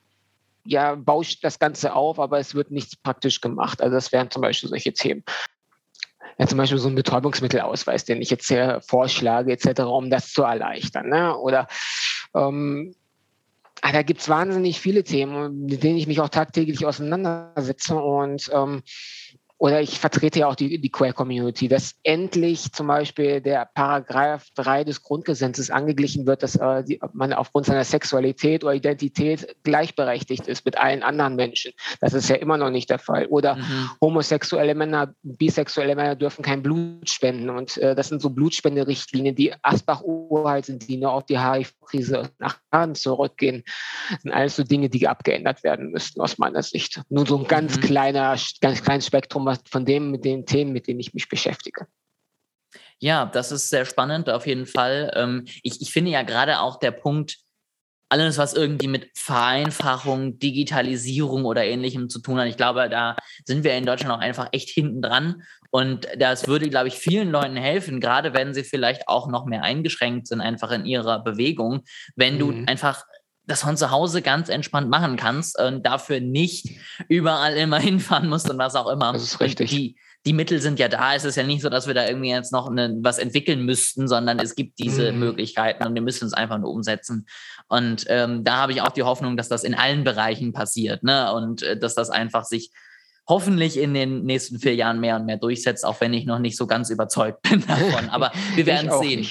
ja, 0.66 0.96
bauscht 0.96 1.44
das 1.44 1.60
Ganze 1.60 1.94
auf, 1.94 2.20
aber 2.20 2.40
es 2.40 2.56
wird 2.56 2.72
nichts 2.72 2.96
praktisch 2.96 3.42
gemacht. 3.42 3.82
Also 3.82 3.94
das 3.94 4.12
wären 4.12 4.32
zum 4.32 4.42
Beispiel 4.42 4.70
solche 4.70 4.94
Themen. 4.94 5.24
Ja, 6.38 6.48
zum 6.48 6.58
Beispiel 6.58 6.78
so 6.78 6.88
ein 6.88 6.96
Betäubungsmittelausweis, 6.96 8.06
den 8.06 8.22
ich 8.22 8.30
jetzt 8.30 8.48
hier 8.48 8.82
vorschlage, 8.86 9.52
etc., 9.52 9.82
um 9.82 10.10
das 10.10 10.32
zu 10.32 10.44
erleichtern. 10.44 11.10
Ne? 11.10 11.36
Oder 11.36 11.68
ähm, 12.36 12.96
Ah, 13.82 13.92
da 13.92 14.02
gibt 14.02 14.22
es 14.22 14.30
wahnsinnig 14.30 14.80
viele 14.80 15.04
Themen, 15.04 15.66
mit 15.66 15.84
denen 15.84 15.98
ich 15.98 16.08
mich 16.08 16.20
auch 16.20 16.30
tagtäglich 16.30 16.86
auseinandersetze. 16.86 17.96
Und 17.96 18.50
ähm, 18.54 18.82
oder 19.60 19.82
ich 19.82 20.00
vertrete 20.00 20.40
ja 20.40 20.48
auch 20.48 20.56
die, 20.56 20.80
die 20.80 20.92
Queer-Community, 20.92 21.68
dass 21.68 21.96
endlich 22.04 22.72
zum 22.74 22.88
Beispiel 22.88 23.42
der 23.42 23.68
Paragraph 23.74 24.46
3 24.56 24.84
des 24.84 25.02
Grundgesetzes 25.02 25.72
angeglichen 25.72 26.28
wird, 26.28 26.44
dass 26.44 26.56
äh, 26.56 26.84
die, 26.84 27.00
man 27.14 27.34
aufgrund 27.34 27.66
seiner 27.66 27.84
Sexualität 27.84 28.64
oder 28.64 28.76
Identität 28.76 29.56
gleichberechtigt 29.64 30.48
ist 30.48 30.64
mit 30.66 30.78
allen 30.78 31.02
anderen 31.02 31.36
Menschen. 31.36 31.72
Das 32.02 32.14
ist 32.14 32.30
ja 32.30 32.36
immer 32.36 32.58
noch 32.58 32.70
nicht 32.70 32.90
der 32.90 33.00
Fall. 33.00 33.26
Oder 33.28 33.56
mhm. 33.56 33.90
homosexuelle 34.00 34.76
Männer, 34.76 35.14
bisexuelle 35.24 35.96
Männer 35.96 36.16
dürfen 36.16 36.44
kein 36.44 36.62
Blut 36.62 37.10
spenden. 37.10 37.50
Und 37.50 37.78
äh, 37.78 37.96
das 37.96 38.10
sind 38.10 38.22
so 38.22 38.30
Blutspenderichtlinien, 38.30 39.36
die 39.36 39.54
Asbach-Uralt 39.64 40.66
sind, 40.66 40.88
die 40.88 40.98
nur 40.98 41.14
auf 41.14 41.26
die 41.26 41.40
HIV-Krise 41.40 42.30
nach 42.38 42.60
Jahren 42.72 42.94
zurückgehen. 42.94 43.64
Das 44.12 44.22
sind 44.22 44.32
alles 44.32 44.56
so 44.56 44.64
Dinge, 44.64 44.90
die 44.90 45.08
abgeändert 45.08 45.64
werden 45.64 45.92
müssten 45.92 46.22
aus 46.22 46.38
meiner 46.38 46.62
Sicht. 46.62 47.02
Nur 47.10 47.26
so 47.26 47.38
ein 47.40 47.48
ganz 47.48 47.78
mhm. 47.78 47.82
kleiner, 47.82 48.38
ganz 48.62 48.84
kleines 48.84 49.08
Spektrum 49.08 49.47
von 49.70 49.86
dem, 49.86 50.12
mit 50.12 50.26
den 50.26 50.46
Themen, 50.46 50.74
mit 50.74 50.88
denen 50.88 51.00
ich 51.00 51.14
mich 51.14 51.30
beschäftige. 51.30 51.88
Ja, 53.00 53.26
das 53.26 53.52
ist 53.52 53.70
sehr 53.70 53.86
spannend, 53.86 54.30
auf 54.30 54.48
jeden 54.48 54.66
Fall. 54.66 55.12
Ähm, 55.16 55.46
ich, 55.64 55.82
ich 55.82 55.92
finde 55.92 56.12
ja 56.12 56.24
gerade 56.24 56.60
auch 56.60 56.80
der 56.80 56.92
Punkt, 56.92 57.38
alles, 58.10 58.38
was 58.38 58.54
irgendwie 58.54 58.88
mit 58.88 59.10
Vereinfachung, 59.16 60.40
Digitalisierung 60.40 61.46
oder 61.46 61.66
ähnlichem 61.66 62.10
zu 62.10 62.20
tun 62.20 62.40
hat. 62.40 62.48
Ich 62.48 62.58
glaube, 62.58 62.90
da 62.90 63.18
sind 63.46 63.64
wir 63.64 63.76
in 63.76 63.86
Deutschland 63.86 64.14
auch 64.14 64.24
einfach 64.24 64.48
echt 64.54 64.70
hinten 64.70 65.02
dran. 65.02 65.44
Und 65.72 66.08
das 66.18 66.48
würde, 66.48 66.70
glaube 66.70 66.88
ich, 66.88 66.96
vielen 66.96 67.30
Leuten 67.30 67.58
helfen, 67.58 68.00
gerade 68.00 68.34
wenn 68.34 68.54
sie 68.54 68.64
vielleicht 68.64 69.10
auch 69.10 69.28
noch 69.28 69.46
mehr 69.46 69.64
eingeschränkt 69.64 70.28
sind, 70.28 70.40
einfach 70.40 70.72
in 70.72 70.86
ihrer 70.86 71.22
Bewegung, 71.22 71.82
wenn 72.16 72.36
mhm. 72.36 72.40
du 72.40 72.64
einfach 72.68 73.04
das 73.48 73.62
von 73.62 73.78
zu 73.78 73.92
Hause 73.92 74.22
ganz 74.22 74.50
entspannt 74.50 74.90
machen 74.90 75.16
kannst 75.16 75.60
und 75.60 75.86
dafür 75.86 76.20
nicht 76.20 76.78
überall 77.08 77.56
immer 77.56 77.80
hinfahren 77.80 78.30
musst 78.30 78.50
und 78.50 78.58
was 78.58 78.76
auch 78.76 78.88
immer. 78.88 79.14
Das 79.14 79.24
ist 79.24 79.40
richtig. 79.40 79.70
Die, 79.70 79.98
die 80.26 80.34
Mittel 80.34 80.62
sind 80.62 80.78
ja 80.78 80.90
da. 80.90 81.16
Es 81.16 81.24
ist 81.24 81.38
ja 81.38 81.44
nicht 81.44 81.62
so, 81.62 81.70
dass 81.70 81.88
wir 81.88 81.94
da 81.94 82.06
irgendwie 82.06 82.30
jetzt 82.30 82.52
noch 82.52 82.70
eine, 82.70 82.98
was 83.02 83.18
entwickeln 83.18 83.64
müssten, 83.64 84.08
sondern 84.10 84.40
es 84.40 84.56
gibt 84.56 84.78
diese 84.80 85.14
mhm. 85.14 85.20
Möglichkeiten 85.20 85.86
und 85.86 85.96
wir 85.96 86.02
müssen 86.02 86.26
es 86.26 86.34
einfach 86.34 86.58
nur 86.58 86.70
umsetzen. 86.70 87.26
Und 87.70 88.06
ähm, 88.10 88.44
da 88.44 88.58
habe 88.58 88.74
ich 88.74 88.82
auch 88.82 88.92
die 88.92 89.04
Hoffnung, 89.04 89.38
dass 89.38 89.48
das 89.48 89.64
in 89.64 89.74
allen 89.74 90.04
Bereichen 90.04 90.52
passiert 90.52 91.04
ne? 91.04 91.34
und 91.34 91.64
äh, 91.64 91.80
dass 91.80 91.96
das 91.96 92.10
einfach 92.10 92.44
sich 92.44 92.72
hoffentlich 93.28 93.78
in 93.78 93.94
den 93.94 94.24
nächsten 94.24 94.60
vier 94.60 94.76
Jahren 94.76 95.00
mehr 95.00 95.18
und 95.18 95.26
mehr 95.26 95.38
durchsetzt, 95.38 95.86
auch 95.86 96.00
wenn 96.02 96.14
ich 96.14 96.26
noch 96.26 96.40
nicht 96.40 96.58
so 96.58 96.68
ganz 96.68 96.90
überzeugt 96.90 97.42
bin 97.50 97.66
davon. 97.66 98.10
Aber 98.10 98.32
wir 98.56 98.66
werden 98.66 98.90
es 98.90 99.00
sehen. 99.00 99.28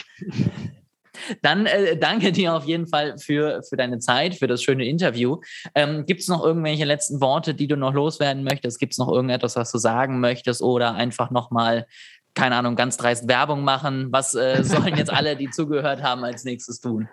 Dann 1.42 1.66
äh, 1.66 1.96
danke 1.96 2.32
dir 2.32 2.54
auf 2.54 2.64
jeden 2.64 2.86
Fall 2.86 3.18
für, 3.18 3.62
für 3.68 3.76
deine 3.76 3.98
Zeit, 3.98 4.34
für 4.34 4.46
das 4.46 4.62
schöne 4.62 4.86
Interview. 4.86 5.40
Ähm, 5.74 6.04
Gibt 6.06 6.20
es 6.20 6.28
noch 6.28 6.44
irgendwelche 6.44 6.84
letzten 6.84 7.20
Worte, 7.20 7.54
die 7.54 7.66
du 7.66 7.76
noch 7.76 7.92
loswerden 7.92 8.44
möchtest? 8.44 8.78
Gibt 8.78 8.92
es 8.92 8.98
noch 8.98 9.08
irgendetwas, 9.08 9.56
was 9.56 9.70
du 9.72 9.78
sagen 9.78 10.20
möchtest 10.20 10.62
oder 10.62 10.94
einfach 10.94 11.30
nochmal, 11.30 11.86
keine 12.34 12.56
Ahnung, 12.56 12.76
ganz 12.76 12.96
dreist 12.96 13.28
Werbung 13.28 13.64
machen? 13.64 14.08
Was 14.10 14.34
äh, 14.34 14.62
sollen 14.62 14.96
jetzt 14.96 15.12
alle, 15.12 15.36
die 15.36 15.50
zugehört 15.50 16.02
haben, 16.02 16.24
als 16.24 16.44
nächstes 16.44 16.80
tun? 16.80 17.08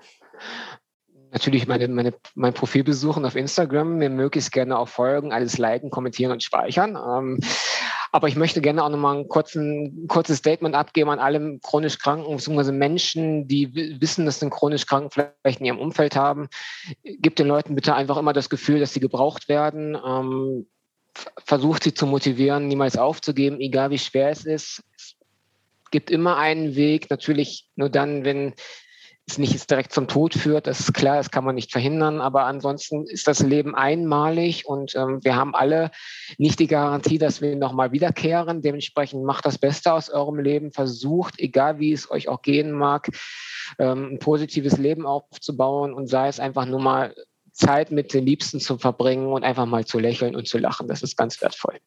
Natürlich 1.31 1.67
meine, 1.67 1.87
meine, 1.87 2.13
mein 2.35 2.53
Profil 2.53 2.83
besuchen 2.83 3.25
auf 3.25 3.35
Instagram, 3.35 3.97
mir 3.97 4.11
möglichst 4.11 4.51
gerne 4.51 4.77
auch 4.77 4.87
folgen, 4.87 5.33
alles 5.33 5.57
liken, 5.57 5.89
kommentieren 5.89 6.31
und 6.31 6.43
speichern. 6.43 6.95
Ähm, 6.95 7.39
aber 8.13 8.27
ich 8.27 8.35
möchte 8.35 8.61
gerne 8.61 8.83
auch 8.83 8.89
nochmal 8.89 9.17
ein, 9.17 9.27
kurzen, 9.27 10.07
kurzes 10.07 10.37
Statement 10.37 10.75
abgeben 10.75 11.09
an 11.09 11.17
alle 11.17 11.57
chronisch 11.63 11.97
Kranken, 11.97 12.35
beziehungsweise 12.35 12.71
Menschen, 12.71 13.47
die 13.47 13.73
wissen, 13.99 14.27
dass 14.27 14.39
sie 14.39 14.51
chronisch 14.51 14.85
Kranken 14.85 15.09
vielleicht 15.09 15.59
in 15.59 15.65
ihrem 15.65 15.79
Umfeld 15.79 16.15
haben. 16.15 16.47
Gebt 17.03 17.39
den 17.39 17.47
Leuten 17.47 17.73
bitte 17.73 17.95
einfach 17.95 18.17
immer 18.17 18.31
das 18.31 18.51
Gefühl, 18.51 18.79
dass 18.79 18.93
sie 18.93 18.99
gebraucht 18.99 19.49
werden. 19.49 19.97
Ähm, 20.05 20.67
versucht 21.43 21.83
sie 21.83 21.95
zu 21.95 22.05
motivieren, 22.05 22.67
niemals 22.67 22.97
aufzugeben, 22.97 23.59
egal 23.59 23.89
wie 23.89 23.97
schwer 23.97 24.29
es 24.29 24.45
ist. 24.45 24.83
Es 24.95 25.15
gibt 25.89 26.11
immer 26.11 26.37
einen 26.37 26.75
Weg, 26.75 27.09
natürlich 27.09 27.67
nur 27.75 27.89
dann, 27.89 28.25
wenn 28.25 28.53
es 29.25 29.37
nicht 29.37 29.69
direkt 29.69 29.93
zum 29.93 30.07
Tod 30.07 30.33
führt, 30.33 30.67
das 30.67 30.81
ist 30.81 30.93
klar, 30.93 31.15
das 31.15 31.31
kann 31.31 31.45
man 31.45 31.55
nicht 31.55 31.71
verhindern, 31.71 32.19
aber 32.19 32.45
ansonsten 32.45 33.05
ist 33.07 33.27
das 33.27 33.39
Leben 33.39 33.73
einmalig 33.73 34.65
und 34.65 34.95
ähm, 34.95 35.23
wir 35.23 35.35
haben 35.35 35.55
alle 35.55 35.91
nicht 36.37 36.59
die 36.59 36.67
Garantie, 36.67 37.17
dass 37.17 37.41
wir 37.41 37.55
nochmal 37.55 37.93
wiederkehren. 37.93 38.61
Dementsprechend 38.61 39.23
macht 39.23 39.45
das 39.45 39.57
Beste 39.57 39.93
aus 39.93 40.09
eurem 40.09 40.39
Leben, 40.39 40.71
versucht, 40.71 41.39
egal 41.39 41.79
wie 41.79 41.93
es 41.93 42.11
euch 42.11 42.27
auch 42.27 42.41
gehen 42.41 42.71
mag, 42.71 43.09
ähm, 43.79 44.13
ein 44.13 44.19
positives 44.19 44.77
Leben 44.77 45.05
aufzubauen 45.05 45.93
und 45.93 46.07
sei 46.07 46.27
es 46.27 46.39
einfach 46.39 46.65
nur 46.65 46.81
mal 46.81 47.15
Zeit 47.53 47.91
mit 47.91 48.13
den 48.13 48.25
Liebsten 48.25 48.59
zu 48.59 48.77
verbringen 48.77 49.27
und 49.27 49.43
einfach 49.43 49.65
mal 49.65 49.85
zu 49.85 49.99
lächeln 49.99 50.35
und 50.35 50.47
zu 50.47 50.57
lachen. 50.57 50.87
Das 50.87 51.01
ist 51.01 51.15
ganz 51.15 51.41
wertvoll. 51.41 51.79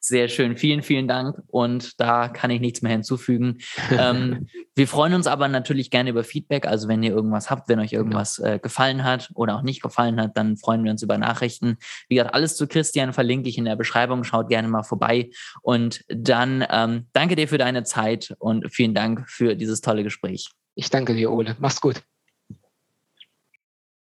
Sehr 0.00 0.28
schön. 0.28 0.56
Vielen, 0.56 0.82
vielen 0.82 1.08
Dank. 1.08 1.36
Und 1.48 2.00
da 2.00 2.28
kann 2.28 2.50
ich 2.50 2.60
nichts 2.60 2.82
mehr 2.82 2.92
hinzufügen. 2.92 3.58
ähm, 3.90 4.46
wir 4.74 4.88
freuen 4.88 5.14
uns 5.14 5.26
aber 5.26 5.48
natürlich 5.48 5.90
gerne 5.90 6.10
über 6.10 6.24
Feedback. 6.24 6.66
Also 6.66 6.88
wenn 6.88 7.02
ihr 7.02 7.10
irgendwas 7.10 7.50
habt, 7.50 7.68
wenn 7.68 7.80
euch 7.80 7.92
irgendwas 7.92 8.38
äh, 8.38 8.58
gefallen 8.62 9.04
hat 9.04 9.30
oder 9.34 9.56
auch 9.56 9.62
nicht 9.62 9.82
gefallen 9.82 10.20
hat, 10.20 10.36
dann 10.36 10.56
freuen 10.56 10.84
wir 10.84 10.90
uns 10.90 11.02
über 11.02 11.18
Nachrichten. 11.18 11.78
Wie 12.08 12.16
gesagt, 12.16 12.34
alles 12.34 12.56
zu 12.56 12.66
Christian 12.66 13.12
verlinke 13.12 13.48
ich 13.48 13.58
in 13.58 13.64
der 13.64 13.76
Beschreibung. 13.76 14.24
Schaut 14.24 14.48
gerne 14.48 14.68
mal 14.68 14.82
vorbei. 14.82 15.30
Und 15.62 16.04
dann 16.08 16.64
ähm, 16.70 17.06
danke 17.12 17.36
dir 17.36 17.48
für 17.48 17.58
deine 17.58 17.84
Zeit 17.84 18.34
und 18.38 18.72
vielen 18.72 18.94
Dank 18.94 19.28
für 19.28 19.56
dieses 19.56 19.80
tolle 19.80 20.02
Gespräch. 20.02 20.50
Ich 20.74 20.90
danke 20.90 21.14
dir, 21.14 21.32
Ole. 21.32 21.56
Mach's 21.58 21.80
gut. 21.80 22.02